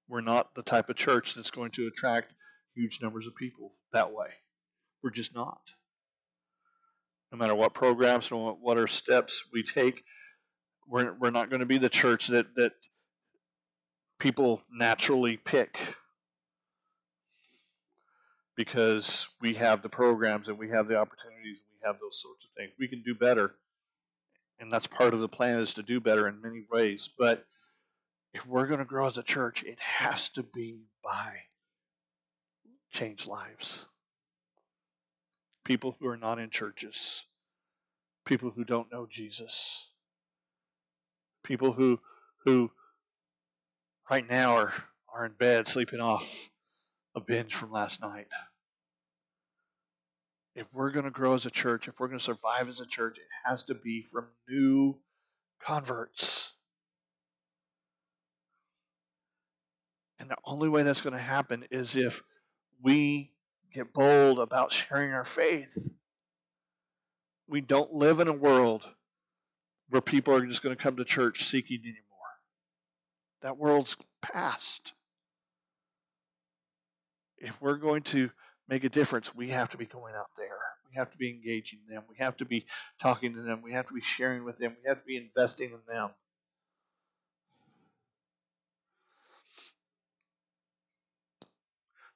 we're 0.09 0.21
not 0.21 0.55
the 0.55 0.63
type 0.63 0.89
of 0.89 0.97
church 0.97 1.35
that's 1.35 1.51
going 1.51 1.71
to 1.73 1.87
attract 1.87 2.33
huge 2.75 3.01
numbers 3.03 3.27
of 3.27 3.35
people 3.35 3.73
that 3.93 4.13
way. 4.13 4.29
We're 5.03 5.11
just 5.11 5.35
not. 5.35 5.61
No 7.33 7.39
matter 7.39 7.55
what 7.55 7.75
programs 7.75 8.31
and 8.31 8.57
what 8.61 8.79
our 8.79 8.87
steps 8.87 9.45
we 9.53 9.63
take, 9.63 10.05
we're, 10.87 11.15
we're 11.19 11.31
not 11.31 11.51
going 11.51 11.61
to 11.61 11.67
be 11.67 11.79
the 11.79 11.89
church 11.89 12.29
that, 12.29 12.55
that 12.57 12.73
people 14.21 14.63
naturally 14.73 15.37
pick 15.37 15.97
because 18.57 19.27
we 19.41 19.55
have 19.55 19.83
the 19.83 19.89
programs 19.89 20.49
and 20.49 20.59
we 20.59 20.71
have 20.71 20.87
the 20.87 20.97
opportunities 20.97 21.59
have 21.85 22.01
those 22.01 22.21
sorts 22.21 22.45
of 22.45 22.51
things. 22.57 22.73
We 22.79 22.89
can 22.89 23.03
do 23.03 23.15
better, 23.15 23.55
and 24.59 24.71
that's 24.71 24.87
part 24.87 25.15
of 25.15 25.21
the 25.21 25.29
plan 25.29 25.59
is 25.59 25.75
to 25.75 25.83
do 25.83 26.01
better 26.01 26.29
in 26.29 26.41
many 26.41 26.65
ways. 26.71 27.09
But 27.19 27.47
if 28.33 28.47
we're 28.47 28.67
going 28.67 28.81
to 28.81 28.85
grow 28.85 29.07
as 29.07 29.19
a 29.19 29.23
church, 29.23 29.63
it 29.63 29.81
has 29.81 30.29
to 30.31 30.43
be 30.43 30.81
by 31.03 31.35
change 32.93 33.27
lives. 33.27 33.87
People 35.65 35.97
who 35.99 36.09
are 36.09 36.17
not 36.17 36.39
in 36.39 36.51
churches, 36.51 37.25
people 38.25 38.51
who 38.51 38.65
don't 38.65 38.93
know 38.93 39.07
Jesus, 39.11 39.91
people 41.43 41.73
who 41.73 42.01
who 42.45 42.71
right 44.11 44.29
now 44.29 44.55
are, 44.55 44.73
are 45.15 45.25
in 45.25 45.33
bed 45.33 45.67
sleeping 45.67 46.01
off 46.01 46.51
a 47.15 47.21
binge 47.21 47.55
from 47.55 47.71
last 47.71 48.03
night. 48.03 48.27
If 50.55 50.73
we're 50.73 50.91
going 50.91 51.05
to 51.05 51.11
grow 51.11 51.35
as 51.35 51.47
a 51.47 51.51
church, 51.51 51.89
if 51.89 51.99
we're 51.99 52.09
going 52.09 52.19
to 52.19 52.25
survive 52.25 52.69
as 52.69 52.81
a 52.81 52.87
church, 52.87 53.19
it 53.19 53.27
has 53.45 53.65
to 53.65 53.75
be 53.75 54.03
from 54.03 54.29
new 54.49 54.99
converts. 55.61 56.53
And 60.19 60.31
the 60.31 60.37
only 60.45 60.69
way 60.69 60.85
that's 60.85 61.03
going 61.03 61.17
to 61.17 61.21
happen 61.21 61.65
is 61.71 61.97
if 61.97 62.23
we 62.83 63.35
get 63.75 63.93
bold 63.93 64.39
about 64.39 64.73
sharing 64.73 65.13
our 65.13 65.25
faith. 65.25 65.93
We 67.49 67.61
don't 67.61 67.93
live 67.93 68.21
in 68.21 68.29
a 68.29 68.33
world 68.33 68.89
where 69.91 70.01
people 70.01 70.35
are 70.35 70.47
just 70.47 70.63
going 70.63 70.75
to 70.75 70.83
come 70.83 70.97
to 70.97 71.05
church 71.05 71.45
seeking 71.45 71.81
anymore. 71.81 72.01
That 73.43 73.59
world's 73.59 73.97
past. 74.23 74.95
If 77.37 77.61
we're 77.61 77.77
going 77.77 78.03
to 78.05 78.31
make 78.69 78.85
a 78.85 78.89
difference, 78.89 79.35
we 79.35 79.51
have 79.51 79.69
to 79.71 79.77
be 79.77 79.87
going 79.87 80.15
out 80.15 80.31
there. 80.37 80.49
We 80.89 80.97
have 80.97 81.11
to 81.11 81.19
be 81.19 81.31
engaging 81.31 81.81
them. 81.89 82.03
We 82.09 82.17
have 82.19 82.37
to 82.39 82.45
be 82.45 82.67
talking 83.01 83.35
to 83.35 83.43
them. 83.43 83.63
We 83.63 83.73
have 83.73 83.87
to 83.87 83.95
be 83.95 84.01
sharing 84.01 84.45
with 84.45 84.59
them. 84.59 84.77
We 84.83 84.89
have 84.89 85.01
to 85.01 85.07
be 85.07 85.17
investing 85.17 85.71
in 85.71 85.81
them. 85.93 86.11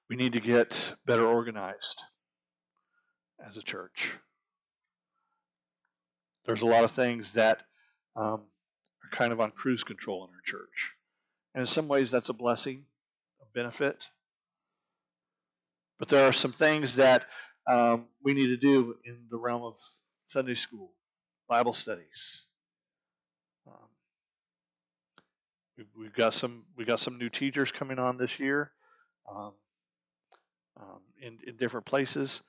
We 0.09 0.17
need 0.17 0.33
to 0.33 0.41
get 0.41 0.95
better 1.05 1.27
organized 1.27 2.01
as 3.47 3.57
a 3.59 3.63
church. 3.63 4.17
There's 6.47 6.63
a 6.63 6.67
lot 6.67 6.85
of 6.85 6.91
things 6.91 7.33
that 7.33 7.65
um, 8.17 8.45
are 9.05 9.11
kind 9.11 9.33
of 9.33 9.41
on 9.41 9.51
cruise 9.51 9.85
control 9.85 10.25
in 10.25 10.31
our 10.31 10.41
church. 10.45 10.95
And 11.55 11.61
in 11.61 11.67
some 11.67 11.89
ways, 11.89 12.11
that's 12.11 12.31
a 12.31 12.35
blessing, 12.35 12.87
a 13.43 13.45
benefit. 13.55 14.09
But 15.99 16.09
there 16.09 16.27
are 16.27 16.33
some 16.33 16.53
things 16.53 16.97
that 16.97 17.27
um, 17.67 18.07
we 18.23 18.35
need 18.35 18.47
to 18.49 18.57
do 18.57 18.97
in 19.05 19.27
the 19.31 19.37
realm 19.37 19.63
of 19.63 19.77
Sunday 20.27 20.55
school, 20.55 20.93
Bible 21.49 21.73
studies. 21.73 22.47
Um, 23.67 23.89
we've, 25.77 25.87
we've, 25.97 26.15
got 26.15 26.35
some 26.35 26.65
we 26.77 26.85
got 26.85 27.01
some 27.01 27.19
new 27.19 27.29
teachers 27.29 27.73
coming 27.73 27.99
on 27.99 28.17
this 28.17 28.39
year. 28.39 28.73
Um, 29.31 29.53
um, 30.81 31.01
in, 31.21 31.39
in 31.47 31.57
different 31.57 31.87
places. 31.87 32.43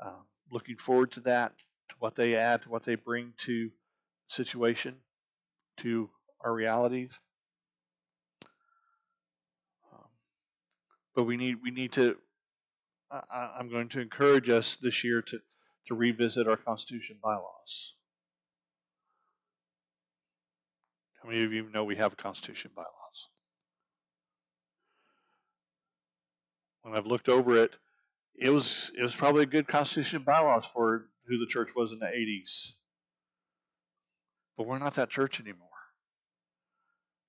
Um, 0.00 0.26
looking 0.50 0.76
forward 0.76 1.12
to 1.12 1.20
that, 1.20 1.52
to 1.88 1.94
what 1.98 2.14
they 2.14 2.36
add, 2.36 2.62
to 2.62 2.70
what 2.70 2.84
they 2.84 2.94
bring 2.94 3.32
to 3.38 3.70
situation, 4.28 4.96
to 5.78 6.10
our 6.40 6.54
realities. 6.54 7.20
Um, 9.92 10.08
but 11.14 11.24
we 11.24 11.36
need 11.36 11.56
we 11.62 11.70
need 11.70 11.92
to. 11.92 12.16
I, 13.10 13.50
I'm 13.58 13.68
going 13.68 13.88
to 13.90 14.00
encourage 14.00 14.48
us 14.48 14.76
this 14.76 15.04
year 15.04 15.22
to 15.22 15.40
to 15.86 15.94
revisit 15.94 16.48
our 16.48 16.56
Constitution 16.56 17.16
bylaws. 17.22 17.94
How 21.22 21.28
many 21.28 21.44
of 21.44 21.52
you 21.52 21.68
know 21.72 21.84
we 21.84 21.96
have 21.96 22.16
Constitution 22.16 22.72
bylaws? 22.74 22.96
when 26.86 26.96
I've 26.96 27.06
looked 27.06 27.28
over 27.28 27.58
it, 27.58 27.76
it 28.36 28.50
was 28.50 28.92
it 28.96 29.02
was 29.02 29.14
probably 29.14 29.42
a 29.42 29.46
good 29.46 29.66
constitution 29.66 30.22
bylaws 30.22 30.64
for 30.64 31.06
who 31.26 31.36
the 31.36 31.46
church 31.46 31.74
was 31.74 31.90
in 31.90 31.98
the 31.98 32.06
80s. 32.06 32.74
But 34.56 34.68
we're 34.68 34.78
not 34.78 34.94
that 34.94 35.10
church 35.10 35.40
anymore. 35.40 35.66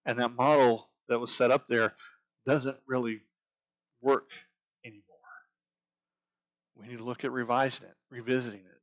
And 0.06 0.20
that 0.20 0.36
model 0.36 0.92
that 1.10 1.20
was 1.20 1.36
set 1.36 1.50
up 1.50 1.68
there 1.68 1.96
doesn't 2.46 2.78
really 2.86 3.22
work. 4.00 4.30
We 6.80 6.88
need 6.88 6.98
to 6.98 7.04
look 7.04 7.24
at 7.24 7.32
revising 7.32 7.88
it, 7.88 7.96
revisiting 8.10 8.62
it. 8.62 8.82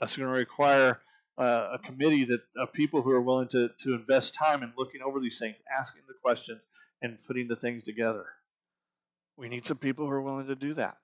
That's 0.00 0.16
going 0.16 0.28
to 0.28 0.34
require 0.34 1.00
uh, 1.36 1.70
a 1.74 1.78
committee 1.78 2.24
that 2.24 2.40
of 2.56 2.72
people 2.72 3.02
who 3.02 3.10
are 3.10 3.20
willing 3.20 3.48
to, 3.48 3.70
to 3.80 3.94
invest 3.94 4.34
time 4.34 4.62
in 4.62 4.72
looking 4.76 5.02
over 5.02 5.20
these 5.20 5.38
things, 5.38 5.58
asking 5.78 6.02
the 6.08 6.14
questions, 6.22 6.62
and 7.00 7.18
putting 7.26 7.48
the 7.48 7.56
things 7.56 7.82
together. 7.82 8.26
We 9.36 9.48
need 9.48 9.64
some 9.64 9.76
people 9.76 10.06
who 10.06 10.12
are 10.12 10.22
willing 10.22 10.48
to 10.48 10.56
do 10.56 10.74
that. 10.74 10.96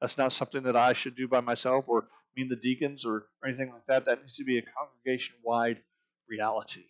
That's 0.00 0.16
not 0.16 0.32
something 0.32 0.62
that 0.62 0.76
I 0.76 0.92
should 0.92 1.16
do 1.16 1.26
by 1.28 1.40
myself 1.40 1.88
or 1.88 2.08
me 2.36 2.42
and 2.42 2.50
the 2.50 2.56
deacons 2.56 3.04
or, 3.04 3.26
or 3.42 3.48
anything 3.48 3.68
like 3.68 3.86
that. 3.86 4.04
That 4.04 4.20
needs 4.20 4.36
to 4.36 4.44
be 4.44 4.58
a 4.58 4.62
congregation 4.62 5.36
wide 5.42 5.82
reality. 6.28 6.86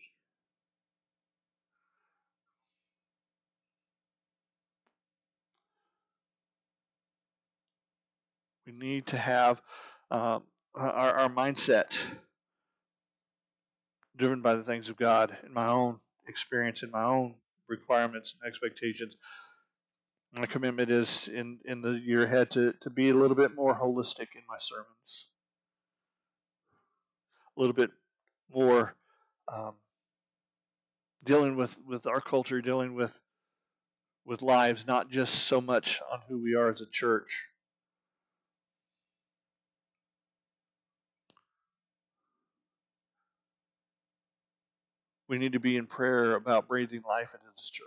We 8.70 8.76
need 8.76 9.06
to 9.06 9.16
have 9.16 9.60
uh, 10.12 10.38
our, 10.76 11.14
our 11.18 11.28
mindset 11.28 12.00
driven 14.16 14.42
by 14.42 14.54
the 14.54 14.62
things 14.62 14.88
of 14.88 14.96
God 14.96 15.36
in 15.44 15.52
my 15.52 15.66
own 15.66 15.98
experience, 16.28 16.84
in 16.84 16.90
my 16.92 17.02
own 17.02 17.34
requirements 17.68 18.32
and 18.32 18.46
expectations. 18.46 19.16
My 20.32 20.46
commitment 20.46 20.88
is 20.88 21.26
in, 21.26 21.58
in 21.64 21.82
the 21.82 21.98
year 21.98 22.22
ahead 22.22 22.52
to, 22.52 22.74
to 22.82 22.90
be 22.90 23.10
a 23.10 23.14
little 23.14 23.34
bit 23.34 23.56
more 23.56 23.74
holistic 23.74 24.28
in 24.36 24.42
my 24.48 24.58
sermons, 24.60 25.30
a 27.56 27.60
little 27.60 27.74
bit 27.74 27.90
more 28.54 28.94
um, 29.52 29.74
dealing 31.24 31.56
with, 31.56 31.76
with 31.84 32.06
our 32.06 32.20
culture, 32.20 32.62
dealing 32.62 32.94
with 32.94 33.18
with 34.26 34.42
lives, 34.42 34.86
not 34.86 35.10
just 35.10 35.34
so 35.46 35.60
much 35.60 36.00
on 36.12 36.20
who 36.28 36.40
we 36.40 36.54
are 36.54 36.70
as 36.70 36.82
a 36.82 36.86
church. 36.86 37.49
We 45.30 45.38
need 45.38 45.54
to 45.54 45.60
be 45.60 45.76
in 45.78 45.86
prayer 45.86 46.34
about 46.34 46.68
breathing 46.68 47.02
life 47.08 47.32
into 47.32 47.46
this 47.56 47.70
church 47.70 47.86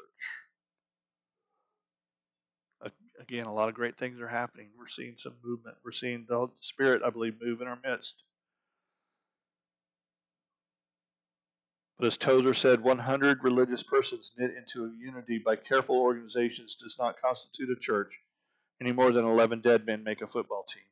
again, 3.19 3.45
a 3.45 3.51
lot 3.51 3.69
of 3.69 3.75
great 3.75 3.97
things 3.97 4.19
are 4.19 4.27
happening. 4.27 4.69
We're 4.77 4.87
seeing 4.87 5.15
some 5.17 5.35
movement. 5.43 5.77
We're 5.83 5.91
seeing 5.91 6.25
the 6.27 6.49
Spirit, 6.59 7.01
I 7.03 7.09
believe, 7.09 7.35
move 7.41 7.61
in 7.61 7.67
our 7.67 7.79
midst. 7.83 8.23
But 11.97 12.07
as 12.07 12.17
Tozer 12.17 12.53
said, 12.53 12.81
100 12.81 13.43
religious 13.43 13.83
persons 13.83 14.33
knit 14.37 14.51
into 14.57 14.85
a 14.85 14.91
unity 14.99 15.41
by 15.43 15.55
careful 15.55 15.97
organizations 15.97 16.75
does 16.75 16.97
not 16.99 17.21
constitute 17.21 17.69
a 17.69 17.79
church 17.79 18.11
any 18.81 18.91
more 18.91 19.11
than 19.11 19.25
11 19.25 19.61
dead 19.61 19.85
men 19.85 20.03
make 20.03 20.21
a 20.21 20.27
football 20.27 20.63
team. 20.63 20.83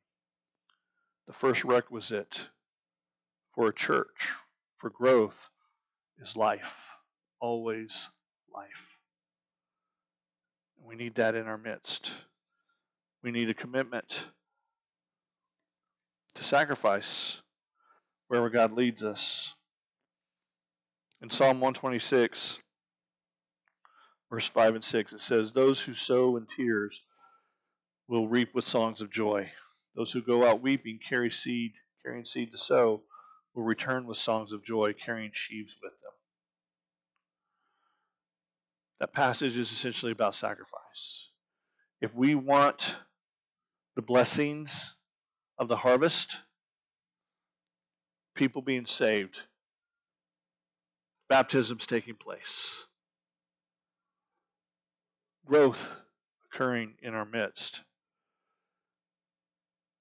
The 1.26 1.32
first 1.32 1.64
requisite 1.64 2.48
for 3.54 3.68
a 3.68 3.74
church, 3.74 4.32
for 4.76 4.88
growth, 4.90 5.48
is 6.22 6.36
life. 6.36 6.96
Always 7.40 8.08
life. 8.54 8.98
We 10.84 10.94
need 10.94 11.16
that 11.16 11.34
in 11.34 11.46
our 11.46 11.58
midst. 11.58 12.12
We 13.22 13.30
need 13.30 13.50
a 13.50 13.54
commitment 13.54 14.28
to 16.34 16.44
sacrifice 16.44 17.42
wherever 18.28 18.50
God 18.50 18.72
leads 18.72 19.04
us. 19.04 19.54
In 21.20 21.30
Psalm 21.30 21.60
126, 21.60 22.60
verse 24.30 24.46
5 24.46 24.74
and 24.76 24.84
6, 24.84 25.12
it 25.12 25.20
says, 25.20 25.52
Those 25.52 25.80
who 25.82 25.92
sow 25.92 26.36
in 26.36 26.46
tears 26.56 27.02
will 28.08 28.28
reap 28.28 28.54
with 28.54 28.66
songs 28.66 29.00
of 29.00 29.10
joy. 29.10 29.50
Those 29.94 30.12
who 30.12 30.22
go 30.22 30.46
out 30.46 30.62
weeping, 30.62 30.98
carry 31.06 31.30
seed, 31.30 31.72
carrying 32.04 32.24
seed 32.24 32.50
to 32.52 32.58
sow, 32.58 33.02
will 33.54 33.62
return 33.62 34.06
with 34.06 34.16
songs 34.16 34.52
of 34.52 34.64
joy, 34.64 34.94
carrying 34.94 35.30
sheaves 35.32 35.76
with 35.82 35.92
them. 35.92 36.12
That 39.02 39.12
passage 39.12 39.58
is 39.58 39.72
essentially 39.72 40.12
about 40.12 40.36
sacrifice. 40.36 41.30
If 42.00 42.14
we 42.14 42.36
want 42.36 43.00
the 43.96 44.02
blessings 44.02 44.94
of 45.58 45.66
the 45.66 45.78
harvest, 45.78 46.42
people 48.36 48.62
being 48.62 48.86
saved, 48.86 49.42
baptisms 51.28 51.84
taking 51.84 52.14
place, 52.14 52.86
growth 55.44 56.00
occurring 56.46 56.94
in 57.02 57.12
our 57.12 57.26
midst, 57.26 57.82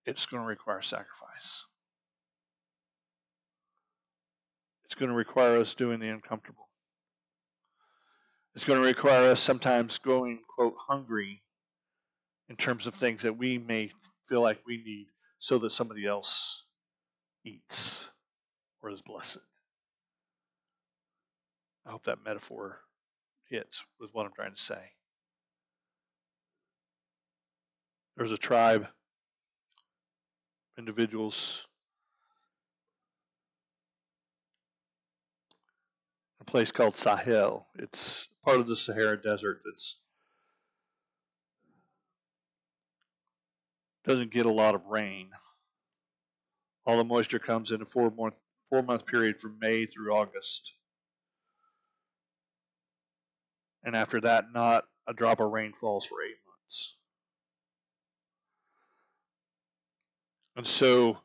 it's 0.05 0.27
going 0.27 0.43
to 0.43 0.47
require 0.47 0.83
sacrifice. 0.83 1.65
It's 4.85 4.93
going 4.93 5.09
to 5.09 5.15
require 5.15 5.57
us 5.57 5.73
doing 5.73 5.99
the 5.99 6.09
uncomfortable. 6.09 6.67
It's 8.53 8.65
going 8.65 8.79
to 8.81 8.85
require 8.85 9.31
us 9.31 9.39
sometimes 9.39 9.97
going, 9.97 10.39
quote, 10.47 10.75
hungry 10.77 11.41
in 12.49 12.55
terms 12.57 12.85
of 12.85 12.93
things 12.93 13.21
that 13.21 13.37
we 13.37 13.57
may 13.57 13.89
feel 14.27 14.41
like 14.41 14.59
we 14.67 14.77
need 14.77 15.07
so 15.39 15.57
that 15.59 15.71
somebody 15.71 16.05
else 16.05 16.65
eats 17.45 18.09
or 18.83 18.89
is 18.89 19.01
blessed. 19.01 19.39
I 21.85 21.91
hope 21.91 22.03
that 22.03 22.23
metaphor 22.25 22.81
hits 23.49 23.83
with 23.99 24.13
what 24.13 24.25
I'm 24.25 24.33
trying 24.33 24.53
to 24.53 24.61
say. 24.61 24.91
There's 28.17 28.31
a 28.31 28.37
tribe, 28.37 28.87
individuals, 30.77 31.67
a 36.41 36.43
place 36.43 36.71
called 36.71 36.95
Sahel. 36.95 37.67
It's 37.77 38.27
part 38.43 38.59
of 38.59 38.67
the 38.67 38.75
Sahara 38.75 39.21
Desert 39.21 39.61
that's 39.63 39.99
doesn't 44.03 44.31
get 44.31 44.47
a 44.47 44.51
lot 44.51 44.73
of 44.73 44.83
rain. 44.87 45.29
All 46.85 46.97
the 46.97 47.03
moisture 47.03 47.37
comes 47.37 47.71
in 47.71 47.83
a 47.83 47.85
four 47.85 48.09
month 48.09 48.33
four 48.67 48.81
month 48.81 49.05
period 49.05 49.39
from 49.39 49.59
May 49.59 49.85
through 49.85 50.13
August. 50.13 50.73
And 53.83 53.95
after 53.95 54.19
that, 54.21 54.45
not 54.51 54.85
a 55.07 55.13
drop 55.13 55.39
of 55.39 55.51
rain 55.51 55.73
falls 55.73 56.05
for 56.05 56.23
eight 56.23 56.37
months. 56.47 56.95
And 60.55 60.65
so 60.65 61.19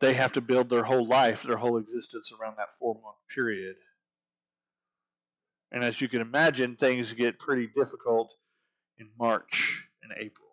they 0.00 0.14
have 0.14 0.32
to 0.32 0.40
build 0.40 0.70
their 0.70 0.84
whole 0.84 1.06
life, 1.06 1.44
their 1.44 1.56
whole 1.56 1.78
existence 1.78 2.32
around 2.32 2.56
that 2.56 2.76
four 2.78 2.94
month 2.94 3.16
period. 3.32 3.76
And 5.74 5.82
as 5.82 6.00
you 6.00 6.06
can 6.06 6.20
imagine, 6.20 6.76
things 6.76 7.12
get 7.12 7.40
pretty 7.40 7.68
difficult 7.76 8.32
in 8.96 9.08
March 9.18 9.88
and 10.04 10.12
April 10.16 10.46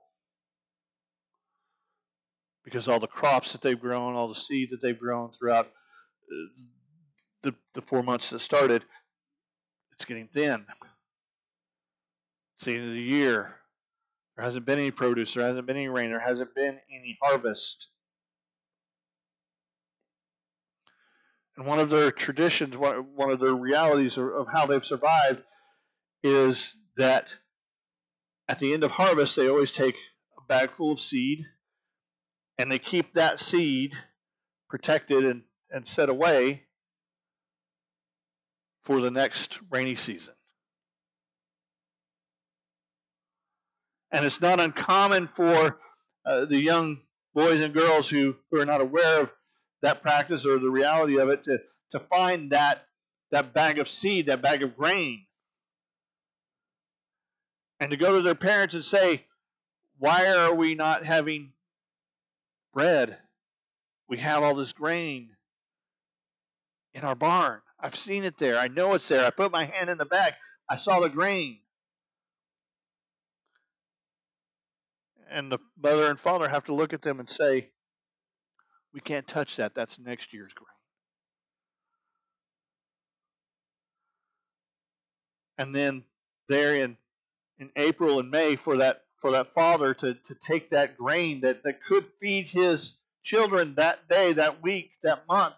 because 2.66 2.88
all 2.88 3.00
the 3.00 3.06
crops 3.06 3.52
that 3.52 3.62
they've 3.62 3.80
grown, 3.80 4.16
all 4.16 4.28
the 4.28 4.34
seed 4.34 4.72
that 4.72 4.82
they've 4.82 4.98
grown 4.98 5.30
throughout 5.38 5.68
uh, 5.68 6.64
the, 7.44 7.54
the 7.76 7.84
four 7.84 8.02
months 8.02 8.32
that 8.32 8.40
started, 8.40 8.84
it's 9.92 10.06
getting 10.06 10.28
thin. 10.28 10.66
It's 12.56 12.66
the 12.66 12.78
end 12.78 12.88
of 12.88 12.94
the 12.94 13.02
year. 13.02 13.58
There 14.36 14.44
hasn't 14.44 14.66
been 14.66 14.80
any 14.80 14.90
produce. 14.90 15.36
There 15.36 15.46
hasn't 15.46 15.68
been 15.68 15.78
any 15.78 15.88
rain. 15.88 16.10
There 16.10 16.20
hasn't 16.20 16.56
been 16.56 16.80
any 16.92 17.20
harvest. 17.22 17.91
And 21.62 21.68
one 21.68 21.78
of 21.78 21.92
their 21.92 22.10
traditions, 22.10 22.76
one 22.76 23.30
of 23.30 23.40
their 23.40 23.54
realities 23.54 24.18
of 24.18 24.48
how 24.52 24.66
they've 24.66 24.84
survived 24.84 25.44
is 26.24 26.76
that 26.98 27.38
at 28.48 28.58
the 28.58 28.74
end 28.74 28.84
of 28.84 28.90
harvest, 28.90 29.36
they 29.36 29.48
always 29.48 29.70
take 29.72 29.96
a 30.40 30.42
bag 30.48 30.72
full 30.72 30.92
of 30.92 31.00
seed 31.00 31.46
and 32.58 32.72
they 32.72 32.80
keep 32.80 33.14
that 33.14 33.38
seed 33.38 33.94
protected 34.70 35.24
and, 35.24 35.44
and 35.70 35.88
set 35.88 36.10
away 36.10 36.64
for 38.84 39.00
the 39.00 39.12
next 39.12 39.60
rainy 39.70 39.94
season. 39.94 40.34
And 44.12 44.26
it's 44.26 44.42
not 44.42 44.60
uncommon 44.60 45.28
for 45.28 45.78
uh, 46.26 46.46
the 46.46 46.60
young 46.60 47.02
boys 47.36 47.62
and 47.62 47.72
girls 47.72 48.10
who, 48.10 48.38
who 48.50 48.60
are 48.60 48.66
not 48.66 48.82
aware 48.82 49.22
of 49.22 49.32
that 49.82 50.02
practice 50.02 50.46
or 50.46 50.60
the 50.60 50.70
reality 50.70 51.20
of 51.20 51.30
it 51.30 51.44
to, 51.46 51.60
to 51.92 52.00
find 52.00 52.52
that, 52.52 52.86
that 53.32 53.54
bag 53.54 53.80
of 53.80 53.88
seed, 53.88 54.28
that 54.28 54.42
bag 54.42 54.64
of 54.64 54.76
grain, 54.78 55.26
and 57.80 57.92
to 57.92 57.98
go 57.98 58.16
to 58.16 58.22
their 58.22 58.36
parents 58.36 58.76
and 58.76 58.84
say, 58.84 59.26
Why 59.98 60.28
are 60.28 60.54
we 60.54 60.76
not 60.76 61.04
having 61.04 61.54
bread? 62.74 63.18
We 64.08 64.18
have 64.18 64.44
all 64.44 64.56
this 64.56 64.74
grain 64.74 65.30
in 66.94 67.04
our 67.04 67.16
barn. 67.16 67.62
I've 67.80 67.96
seen 67.96 68.24
it 68.24 68.38
there. 68.38 68.58
I 68.58 68.68
know 68.68 68.94
it's 68.94 69.08
there. 69.08 69.26
I 69.26 69.32
put 69.32 69.52
my 69.52 69.66
hand 69.66 69.90
in 69.90 69.98
the 69.98 70.06
bag. 70.06 70.34
I 70.70 70.76
saw 70.76 71.00
the 71.00 71.10
grain. 71.10 71.60
And 75.30 75.52
the 75.52 75.60
mother 75.82 76.10
and 76.10 76.20
father 76.20 76.50
have 76.50 76.66
to 76.66 76.74
look 76.74 76.94
at 76.94 77.02
them 77.02 77.20
and 77.20 77.28
say, 77.28 77.71
We 78.94 79.00
can't 79.00 79.28
touch 79.28 79.56
that. 79.56 79.74
That's 79.74 80.00
next 80.00 80.34
year's 80.34 80.54
grain. 80.54 80.68
And 85.58 85.76
then 85.76 86.04
there 86.50 86.76
in, 86.76 86.98
in 87.60 87.70
April 87.76 88.20
and 88.20 88.30
May 88.32 88.56
for 88.56 88.78
that 88.78 89.04
for 89.22 89.32
that 89.32 89.54
father 89.54 89.94
to, 89.94 90.16
to 90.16 90.36
take 90.36 90.72
that 90.72 90.98
grain 90.98 91.42
that, 91.42 91.64
that 91.64 91.84
could 91.84 92.08
feed 92.20 92.48
his 92.48 92.96
children 93.24 93.76
that 93.76 94.10
day, 94.10 94.34
that 94.34 94.64
week, 94.64 94.92
that 95.04 95.28
month, 95.28 95.54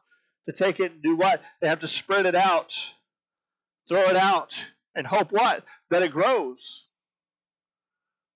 to 0.46 0.52
take 0.52 0.82
it 0.82 0.92
and 0.92 1.02
do 1.02 1.16
what? 1.16 1.42
They 1.62 1.70
have 1.70 1.80
to 1.80 1.88
spread 1.88 2.26
it 2.26 2.36
out, 2.36 2.94
throw 3.88 4.02
it 4.02 4.18
out, 4.18 4.62
and 4.94 5.08
hope 5.08 5.32
what? 5.32 5.64
That 5.90 6.04
it 6.04 6.12
grows. 6.12 6.90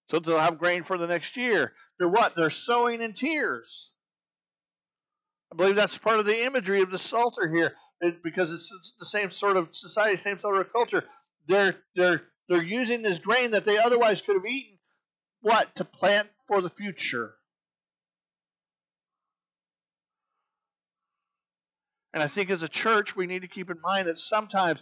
So 0.09 0.19
they'll 0.19 0.39
have 0.39 0.57
grain 0.57 0.83
for 0.83 0.97
the 0.97 1.07
next 1.07 1.35
year. 1.35 1.73
They're 1.99 2.07
what? 2.07 2.37
They're 2.37 2.49
sowing 2.49 3.01
in 3.01 3.11
tears. 3.11 3.91
I 5.51 5.55
believe 5.55 5.75
that's 5.75 5.97
part 5.97 6.19
of 6.19 6.25
the 6.25 6.45
imagery 6.45 6.81
of 6.81 6.91
the 6.91 6.97
Psalter 6.97 7.47
here, 7.47 7.73
it, 8.01 8.21
because 8.23 8.51
it's, 8.51 8.71
it's 8.77 8.93
the 8.99 9.05
same 9.05 9.31
sort 9.31 9.57
of 9.57 9.73
society, 9.73 10.17
same 10.17 10.39
sort 10.39 10.59
of 10.59 10.71
culture. 10.71 11.03
They're 11.47 11.75
they're 11.95 12.23
they're 12.49 12.63
using 12.63 13.01
this 13.01 13.19
grain 13.19 13.51
that 13.51 13.65
they 13.65 13.77
otherwise 13.77 14.21
could 14.21 14.35
have 14.35 14.45
eaten, 14.45 14.77
what 15.41 15.73
to 15.75 15.85
plant 15.85 16.27
for 16.47 16.61
the 16.61 16.69
future. 16.69 17.35
And 22.13 22.23
I 22.23 22.27
think 22.27 22.49
as 22.49 22.63
a 22.63 22.67
church, 22.67 23.15
we 23.15 23.27
need 23.27 23.43
to 23.43 23.47
keep 23.47 23.69
in 23.69 23.77
mind 23.81 24.07
that 24.07 24.17
sometimes 24.17 24.81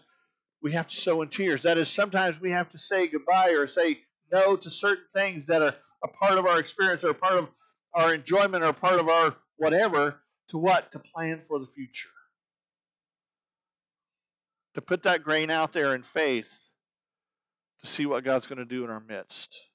we 0.62 0.72
have 0.72 0.88
to 0.88 0.96
sow 0.96 1.22
in 1.22 1.28
tears. 1.28 1.64
That 1.64 1.78
is, 1.78 1.90
sometimes 1.90 2.40
we 2.40 2.52
have 2.52 2.70
to 2.70 2.78
say 2.78 3.08
goodbye 3.08 3.50
or 3.50 3.68
say 3.68 4.00
no 4.32 4.56
to 4.56 4.70
certain 4.70 5.04
things 5.14 5.46
that 5.48 5.62
are 5.62 5.76
a 6.04 6.08
part 6.08 6.38
of 6.38 6.46
our 6.46 6.60
experience 6.60 7.04
or 7.04 7.10
a 7.10 7.16
part 7.16 7.38
of 7.38 7.50
our 7.94 8.14
enjoyment 8.14 8.64
or 8.64 8.74
part 8.74 9.00
of 9.00 9.10
our 9.10 9.36
whatever 9.58 10.22
to 10.50 10.58
what? 10.58 10.92
To 10.92 11.00
plan 11.00 11.42
for 11.42 11.60
the 11.60 11.66
future. 11.66 12.10
To 14.76 14.82
put 14.82 15.04
that 15.04 15.24
grain 15.24 15.50
out 15.50 15.74
there 15.74 15.96
in 15.96 16.04
faith 16.04 16.74
to 17.82 17.88
see 17.88 18.06
what 18.06 18.24
God's 18.24 18.48
going 18.48 18.60
to 18.60 18.66
do 18.66 18.84
in 18.84 18.90
our 18.90 19.00
midst. 19.00 19.70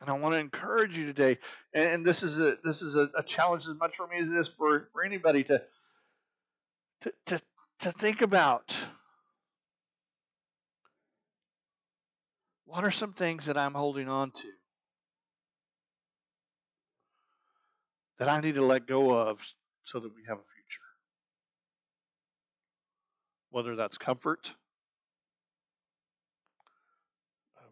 And 0.00 0.08
I 0.08 0.14
want 0.14 0.34
to 0.34 0.38
encourage 0.38 0.96
you 0.96 1.04
today, 1.04 1.38
and, 1.74 2.06
this 2.06 2.22
is 2.22 2.40
a 2.40 2.56
this 2.64 2.80
is 2.80 2.96
a, 2.96 3.10
a, 3.18 3.22
challenge 3.22 3.66
as 3.68 3.74
much 3.76 3.96
for 3.96 4.06
me 4.06 4.18
as 4.18 4.28
it 4.28 4.34
is 4.34 4.48
for, 4.48 4.88
for 4.92 5.04
anybody 5.04 5.44
to, 5.44 5.62
to 7.02 7.12
to 7.26 7.40
to 7.80 7.92
think 7.92 8.22
about 8.22 8.74
what 12.64 12.82
are 12.82 12.90
some 12.90 13.12
things 13.12 13.44
that 13.44 13.58
I'm 13.58 13.74
holding 13.74 14.08
on 14.08 14.30
to 14.30 14.48
that 18.20 18.28
I 18.28 18.38
need 18.38 18.54
to 18.56 18.62
let 18.62 18.86
go 18.86 19.10
of 19.10 19.54
so 19.82 19.98
that 19.98 20.14
we 20.14 20.22
have 20.28 20.36
a 20.36 20.42
future. 20.42 20.82
Whether 23.48 23.74
that's 23.74 23.96
comfort, 23.96 24.54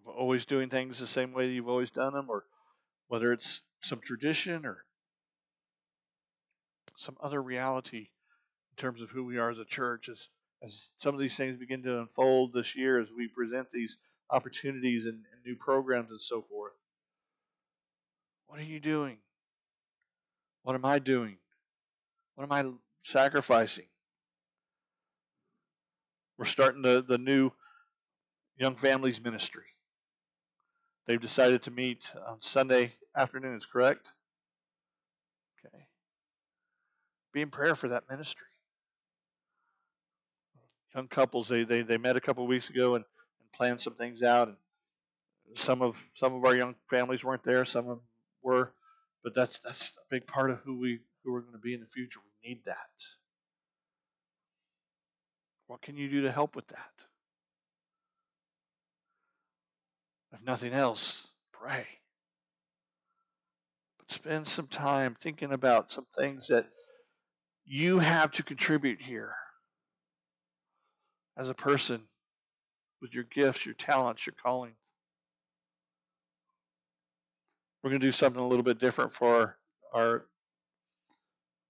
always 0.06 0.46
doing 0.46 0.70
things 0.70 0.98
the 0.98 1.06
same 1.06 1.34
way 1.34 1.50
you've 1.50 1.68
always 1.68 1.90
done 1.90 2.14
them, 2.14 2.30
or 2.30 2.44
whether 3.08 3.30
it's 3.30 3.60
some 3.82 4.00
tradition 4.00 4.64
or 4.64 4.86
some 6.96 7.16
other 7.20 7.42
reality 7.42 8.08
in 8.70 8.76
terms 8.78 9.02
of 9.02 9.10
who 9.10 9.24
we 9.24 9.36
are 9.36 9.50
as 9.50 9.58
a 9.58 9.66
church 9.66 10.08
as 10.08 10.30
as 10.64 10.90
some 10.96 11.14
of 11.14 11.20
these 11.20 11.36
things 11.36 11.56
begin 11.56 11.82
to 11.82 12.00
unfold 12.00 12.52
this 12.52 12.74
year 12.74 12.98
as 12.98 13.08
we 13.16 13.28
present 13.28 13.68
these 13.70 13.98
opportunities 14.30 15.04
and, 15.04 15.14
and 15.14 15.44
new 15.46 15.54
programs 15.54 16.10
and 16.10 16.20
so 16.20 16.42
forth. 16.42 16.72
What 18.48 18.58
are 18.58 18.64
you 18.64 18.80
doing? 18.80 19.18
What 20.68 20.74
am 20.74 20.84
I 20.84 20.98
doing? 20.98 21.38
What 22.34 22.44
am 22.44 22.52
I 22.52 22.70
sacrificing? 23.02 23.86
We're 26.36 26.44
starting 26.44 26.82
the, 26.82 27.02
the 27.02 27.16
new 27.16 27.52
Young 28.58 28.76
Families 28.76 29.18
Ministry. 29.24 29.64
They've 31.06 31.18
decided 31.18 31.62
to 31.62 31.70
meet 31.70 32.12
on 32.26 32.42
Sunday 32.42 32.92
afternoons, 33.16 33.64
correct? 33.64 34.08
Okay. 35.64 35.84
Be 37.32 37.40
in 37.40 37.48
prayer 37.48 37.74
for 37.74 37.88
that 37.88 38.04
ministry. 38.10 38.48
Young 40.94 41.08
couples, 41.08 41.48
they, 41.48 41.64
they, 41.64 41.80
they 41.80 41.96
met 41.96 42.16
a 42.16 42.20
couple 42.20 42.46
weeks 42.46 42.68
ago 42.68 42.94
and, 42.94 43.06
and 43.40 43.52
planned 43.52 43.80
some 43.80 43.94
things 43.94 44.22
out. 44.22 44.48
And 44.48 44.58
some 45.54 45.80
of 45.80 46.10
some 46.12 46.34
of 46.34 46.44
our 46.44 46.54
young 46.54 46.74
families 46.90 47.24
weren't 47.24 47.42
there, 47.42 47.64
some 47.64 47.84
of 47.84 47.88
them 47.88 48.00
were, 48.42 48.74
but 49.22 49.34
that's 49.34 49.58
that's 49.58 49.96
a 49.96 50.06
big 50.10 50.26
part 50.26 50.50
of 50.50 50.60
who 50.60 50.78
we 50.78 51.00
who 51.24 51.32
we're 51.32 51.40
going 51.40 51.52
to 51.52 51.58
be 51.58 51.74
in 51.74 51.80
the 51.80 51.86
future. 51.86 52.20
We 52.42 52.48
need 52.48 52.64
that. 52.64 52.76
What 55.66 55.82
can 55.82 55.96
you 55.96 56.08
do 56.08 56.22
to 56.22 56.32
help 56.32 56.56
with 56.56 56.68
that? 56.68 57.04
If 60.32 60.44
nothing 60.44 60.72
else, 60.72 61.28
pray. 61.52 61.84
But 63.98 64.10
spend 64.10 64.46
some 64.46 64.66
time 64.66 65.16
thinking 65.20 65.52
about 65.52 65.92
some 65.92 66.06
things 66.16 66.48
that 66.48 66.66
you 67.64 67.98
have 67.98 68.30
to 68.32 68.42
contribute 68.42 69.00
here 69.02 69.34
as 71.36 71.50
a 71.50 71.54
person 71.54 72.02
with 73.00 73.14
your 73.14 73.24
gifts, 73.24 73.66
your 73.66 73.74
talents, 73.74 74.26
your 74.26 74.34
callings. 74.42 74.74
We're 77.82 77.90
going 77.90 78.00
to 78.00 78.06
do 78.06 78.12
something 78.12 78.42
a 78.42 78.46
little 78.46 78.64
bit 78.64 78.78
different 78.80 79.12
for 79.12 79.56
our 79.92 80.26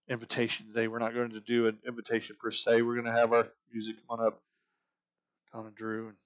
invitation 0.09 0.67
today. 0.67 0.89
We're 0.89 0.99
not 0.99 1.13
going 1.13 1.31
to 1.31 1.41
do 1.41 1.67
an 1.67 1.79
invitation 1.87 2.37
per 2.41 2.51
se. 2.51 2.81
We're 2.83 2.95
going 2.95 3.05
to 3.05 3.13
have 3.13 3.33
our 3.33 3.49
music 3.73 3.97
come 3.97 4.19
on 4.19 4.27
up. 4.27 4.43
Donna 5.53 5.71
Drew 5.75 6.09
and 6.09 6.17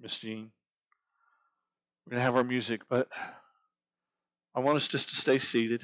Miss 0.00 0.18
Jean. 0.18 0.50
We're 2.04 2.10
going 2.10 2.18
to 2.20 2.24
have 2.24 2.36
our 2.36 2.44
music, 2.44 2.82
but 2.88 3.08
I 4.54 4.60
want 4.60 4.76
us 4.76 4.86
just 4.86 5.08
to 5.08 5.16
stay 5.16 5.38
seated 5.38 5.82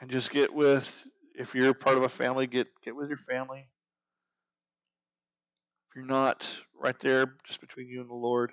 and 0.00 0.10
just 0.10 0.30
get 0.30 0.52
with, 0.52 1.06
if 1.34 1.54
you're 1.54 1.72
part 1.72 1.96
of 1.96 2.02
a 2.02 2.08
family, 2.08 2.46
get, 2.46 2.66
get 2.84 2.94
with 2.94 3.08
your 3.08 3.16
family. 3.16 3.68
If 5.88 5.96
you're 5.96 6.04
not 6.04 6.58
right 6.78 6.98
there, 6.98 7.34
just 7.44 7.60
between 7.60 7.88
you 7.88 8.02
and 8.02 8.10
the 8.10 8.14
Lord, 8.14 8.52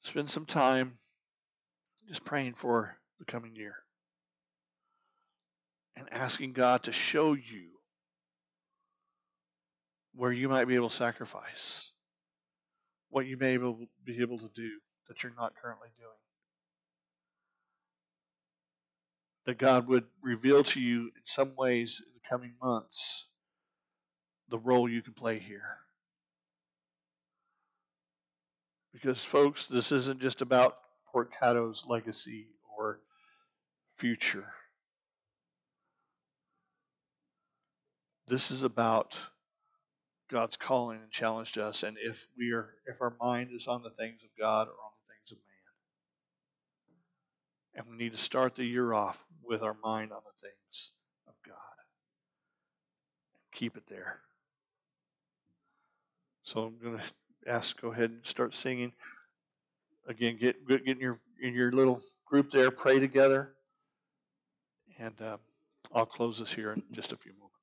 spend 0.00 0.30
some 0.30 0.46
time 0.46 0.98
just 2.08 2.24
praying 2.24 2.54
for 2.54 2.98
the 3.18 3.24
coming 3.24 3.56
year 3.56 3.74
and 5.96 6.06
asking 6.12 6.52
God 6.52 6.82
to 6.84 6.92
show 6.92 7.32
you 7.32 7.70
where 10.14 10.32
you 10.32 10.48
might 10.48 10.66
be 10.66 10.74
able 10.74 10.88
to 10.88 10.94
sacrifice 10.94 11.92
what 13.10 13.26
you 13.26 13.36
may 13.36 13.56
be 13.56 14.20
able 14.20 14.38
to 14.38 14.48
do 14.54 14.70
that 15.08 15.22
you're 15.22 15.32
not 15.36 15.54
currently 15.60 15.88
doing. 15.98 16.10
That 19.44 19.58
God 19.58 19.86
would 19.88 20.04
reveal 20.22 20.64
to 20.64 20.80
you 20.80 21.02
in 21.02 21.22
some 21.24 21.54
ways 21.56 22.02
in 22.04 22.12
the 22.14 22.28
coming 22.28 22.54
months 22.62 23.28
the 24.48 24.58
role 24.58 24.88
you 24.88 25.02
can 25.02 25.12
play 25.12 25.38
here. 25.38 25.78
Because, 28.96 29.22
folks, 29.22 29.66
this 29.66 29.92
isn't 29.92 30.22
just 30.22 30.40
about 30.40 30.78
Port 31.12 31.30
Caddo's 31.30 31.84
legacy 31.86 32.46
or 32.78 33.00
future. 33.98 34.46
This 38.26 38.50
is 38.50 38.62
about 38.62 39.18
God's 40.30 40.56
calling 40.56 41.00
and 41.02 41.10
challenge 41.10 41.52
to 41.52 41.64
us, 41.66 41.82
and 41.82 41.98
if 42.02 42.28
we 42.38 42.52
are 42.52 42.70
if 42.86 43.02
our 43.02 43.14
mind 43.20 43.50
is 43.52 43.66
on 43.66 43.82
the 43.82 43.90
things 43.90 44.22
of 44.24 44.30
God 44.38 44.66
or 44.66 44.72
on 44.72 44.92
the 45.06 45.12
things 45.12 45.30
of 45.30 45.36
man. 47.74 47.84
And 47.84 47.90
we 47.90 48.02
need 48.02 48.12
to 48.12 48.18
start 48.18 48.54
the 48.54 48.64
year 48.64 48.94
off 48.94 49.22
with 49.44 49.62
our 49.62 49.76
mind 49.84 50.10
on 50.10 50.22
the 50.24 50.48
things 50.48 50.92
of 51.28 51.34
God. 51.46 51.54
Keep 53.52 53.76
it 53.76 53.88
there. 53.88 54.20
So 56.44 56.62
I'm 56.62 56.78
going 56.82 56.96
to 56.96 57.04
ask, 57.46 57.80
go 57.80 57.92
ahead 57.92 58.10
and 58.10 58.24
start 58.24 58.54
singing. 58.54 58.92
Again, 60.08 60.36
get 60.36 60.66
get 60.68 60.86
in 60.86 61.00
your 61.00 61.20
in 61.40 61.54
your 61.54 61.72
little 61.72 62.00
group 62.24 62.50
there, 62.50 62.70
pray 62.70 62.98
together, 62.98 63.54
and 64.98 65.14
uh, 65.20 65.38
I'll 65.92 66.06
close 66.06 66.38
this 66.38 66.52
here 66.52 66.72
in 66.72 66.82
just 66.92 67.12
a 67.12 67.16
few 67.16 67.32
moments. 67.32 67.55